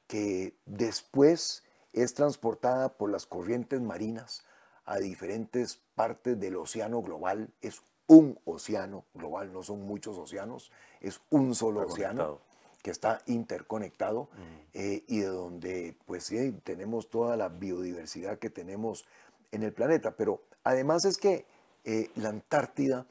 [0.06, 4.44] que después es transportada por las corrientes marinas
[4.84, 7.50] a diferentes partes del océano global.
[7.60, 12.40] Es un océano global, no son muchos océanos, es un solo océano
[12.82, 14.28] que está interconectado
[14.72, 19.06] eh, y de donde pues sí, tenemos toda la biodiversidad que tenemos
[19.50, 20.14] en el planeta.
[20.14, 21.46] Pero además es que
[21.84, 23.06] eh, la Antártida,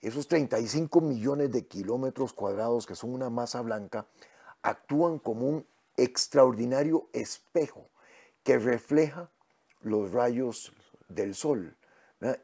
[0.00, 4.06] esos 35 millones de kilómetros cuadrados que son una masa blanca,
[4.66, 7.88] actúan como un extraordinario espejo
[8.42, 9.30] que refleja
[9.80, 10.72] los rayos
[11.08, 11.76] del sol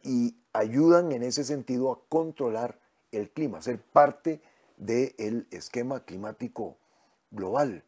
[0.04, 2.78] y ayudan en ese sentido a controlar
[3.10, 4.40] el clima, a ser parte
[4.76, 6.78] del esquema climático
[7.30, 7.82] global.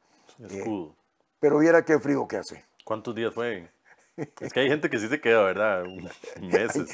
[0.51, 0.93] Eh,
[1.39, 2.65] pero viera qué frío que hace.
[2.85, 3.71] ¿Cuántos días fue?
[4.41, 5.85] Es que hay gente que sí se queda, ¿verdad?
[6.41, 6.89] Meses.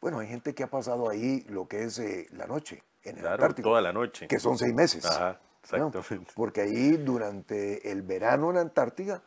[0.00, 3.22] Bueno, hay gente que ha pasado ahí lo que es eh, la noche en el
[3.22, 4.28] claro, toda la noche.
[4.28, 5.04] Que son seis meses.
[5.04, 6.32] Ajá, exactamente.
[6.34, 9.22] Porque ahí durante el verano en Antártica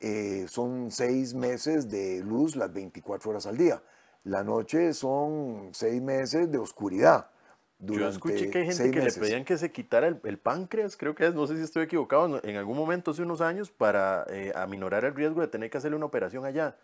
[0.00, 3.82] eh, son seis meses de luz las 24 horas al día.
[4.24, 7.30] La noche son seis meses de oscuridad
[7.78, 11.26] Yo escuché que hay gente que le pedían que se quitara el, páncreas, creo que
[11.26, 15.04] es, no sé si estoy equivocado, en algún momento hace unos años para eh, aminorar
[15.04, 16.76] el riesgo de tener que hacerle una operación allá.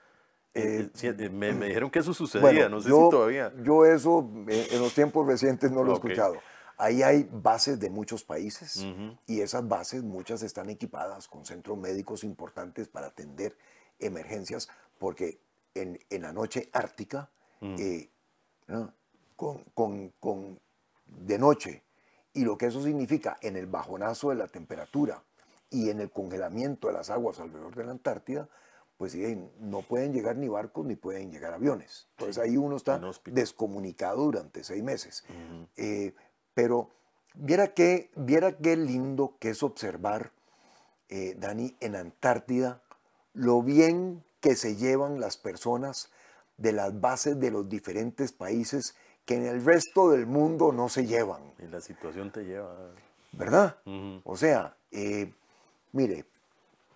[0.55, 3.53] Eh, eh, me, dijeron que eso sucedía, no sé si todavía.
[3.63, 6.35] Yo eso en los tiempos recientes no lo he escuchado.
[6.81, 8.87] Ahí hay bases de muchos países
[9.27, 13.59] y esas bases muchas están equipadas con centros médicos importantes para atender
[13.99, 15.41] emergencias, porque
[15.75, 17.75] en, en la noche ártica, mm.
[17.79, 18.11] eh,
[19.35, 20.61] con, con, con,
[21.07, 21.83] de noche,
[22.33, 25.25] y lo que eso significa en el bajonazo de la temperatura
[25.71, 28.49] y en el congelamiento de las aguas alrededor de la Antártida,
[28.97, 29.17] pues
[29.61, 32.09] no pueden llegar ni barcos ni pueden llegar aviones.
[32.17, 35.25] Entonces ahí uno está descomunicado durante seis meses.
[36.59, 36.91] Pero
[37.35, 40.33] viera qué, viera qué lindo que es observar,
[41.09, 42.83] eh, Dani, en Antártida,
[43.33, 46.11] lo bien que se llevan las personas
[46.57, 51.07] de las bases de los diferentes países que en el resto del mundo no se
[51.07, 51.43] llevan.
[51.61, 52.75] Y la situación te lleva.
[53.31, 53.77] ¿Verdad?
[54.25, 55.33] O sea, eh,
[55.93, 56.25] mire,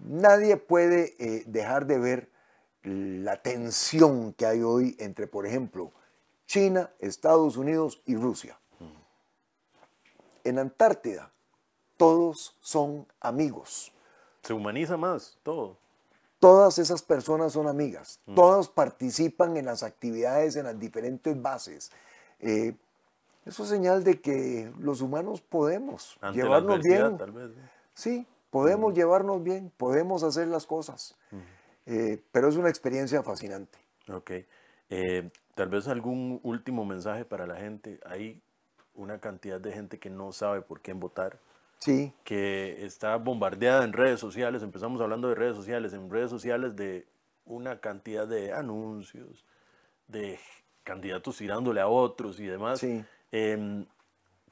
[0.01, 2.31] nadie puede eh, dejar de ver
[2.83, 5.93] la tensión que hay hoy entre, por ejemplo,
[6.47, 8.59] China, Estados Unidos y Rusia
[10.45, 11.31] en Antártida,
[11.97, 13.93] todos son amigos.
[14.43, 15.77] Se humaniza más todo.
[16.41, 18.35] Todas esas personas son amigas, mm.
[18.35, 21.93] todos participan en las actividades en las diferentes bases.
[22.41, 22.75] Eh,
[23.47, 27.19] eso es señal de que los humanos podemos llevarnos bien.
[27.95, 28.97] Sí, podemos mm.
[28.97, 31.17] llevarnos bien, podemos hacer las cosas.
[31.31, 31.39] Mm.
[31.87, 33.79] Eh, pero es una experiencia fascinante.
[34.13, 34.31] Ok.
[34.91, 37.99] Eh, tal vez algún último mensaje para la gente.
[38.05, 38.43] Hay
[38.95, 41.39] una cantidad de gente que no sabe por quién votar.
[41.79, 42.13] Sí.
[42.25, 44.63] Que está bombardeada en redes sociales.
[44.63, 45.93] Empezamos hablando de redes sociales.
[45.93, 47.07] En redes sociales de
[47.45, 49.45] una cantidad de anuncios,
[50.07, 50.39] de
[50.85, 52.81] candidatos tirándole a otros y demás.
[52.81, 53.05] Sí.
[53.33, 53.87] Em,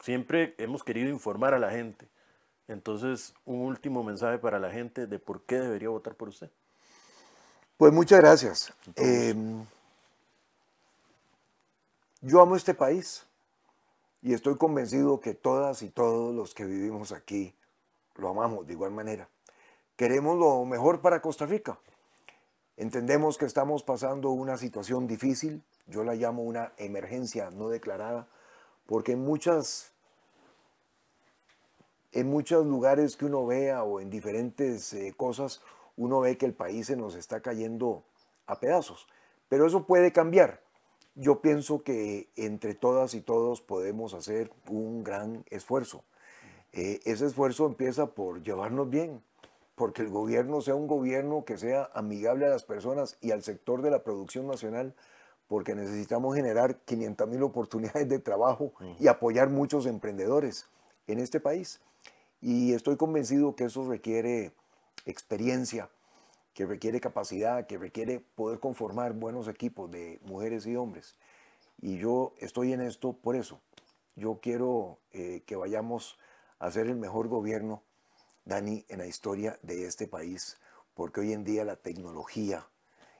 [0.01, 2.09] siempre hemos querido informar a la gente.
[2.67, 6.49] Entonces, un último mensaje para la gente de por qué debería votar por usted.
[7.77, 8.73] Pues muchas gracias.
[8.95, 9.65] Em,
[12.21, 13.25] yo amo este país.
[14.21, 17.55] Y estoy convencido que todas y todos los que vivimos aquí
[18.15, 19.29] lo amamos de igual manera.
[19.95, 21.79] Queremos lo mejor para Costa Rica.
[22.77, 28.27] Entendemos que estamos pasando una situación difícil, yo la llamo una emergencia no declarada,
[28.85, 29.91] porque en muchas
[32.11, 35.61] en muchos lugares que uno vea o en diferentes eh, cosas,
[35.95, 38.03] uno ve que el país se nos está cayendo
[38.47, 39.07] a pedazos.
[39.47, 40.61] Pero eso puede cambiar
[41.21, 46.03] yo pienso que entre todas y todos podemos hacer un gran esfuerzo.
[46.73, 49.21] Eh, ese esfuerzo empieza por llevarnos bien,
[49.75, 53.83] porque el gobierno sea un gobierno que sea amigable a las personas y al sector
[53.83, 54.95] de la producción nacional,
[55.47, 60.69] porque necesitamos generar 500 mil oportunidades de trabajo y apoyar muchos emprendedores
[61.05, 61.81] en este país.
[62.41, 64.53] Y estoy convencido que eso requiere
[65.05, 65.89] experiencia,
[66.53, 71.15] que requiere capacidad, que requiere poder conformar buenos equipos de mujeres y hombres.
[71.81, 73.61] Y yo estoy en esto por eso.
[74.15, 76.17] Yo quiero eh, que vayamos
[76.59, 77.81] a ser el mejor gobierno,
[78.45, 80.59] Dani, en la historia de este país,
[80.93, 82.67] porque hoy en día la tecnología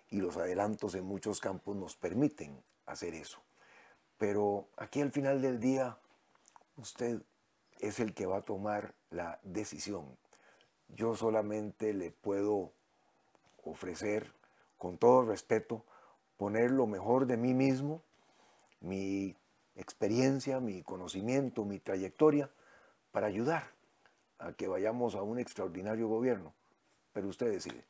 [0.09, 3.41] y los adelantos en muchos campos nos permiten hacer eso.
[4.17, 5.97] Pero aquí al final del día,
[6.77, 7.21] usted
[7.79, 10.17] es el que va a tomar la decisión.
[10.89, 12.73] Yo solamente le puedo
[13.63, 14.31] ofrecer,
[14.77, 15.85] con todo respeto,
[16.37, 18.01] poner lo mejor de mí mismo,
[18.79, 19.35] mi
[19.75, 22.49] experiencia, mi conocimiento, mi trayectoria,
[23.11, 23.71] para ayudar
[24.39, 26.53] a que vayamos a un extraordinario gobierno.
[27.13, 27.83] Pero usted decide.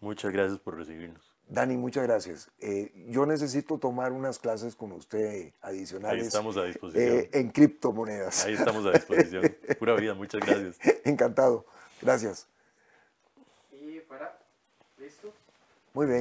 [0.00, 1.34] Muchas gracias por recibirnos.
[1.48, 2.50] Dani, muchas gracias.
[2.60, 6.20] Eh, yo necesito tomar unas clases con usted adicionales.
[6.20, 7.16] Ahí estamos a disposición.
[7.16, 8.44] Eh, en criptomonedas.
[8.44, 9.56] Ahí estamos a disposición.
[9.78, 10.78] Pura vida, muchas gracias.
[11.04, 11.64] Encantado.
[12.02, 12.48] Gracias.
[15.94, 16.16] Muy bien.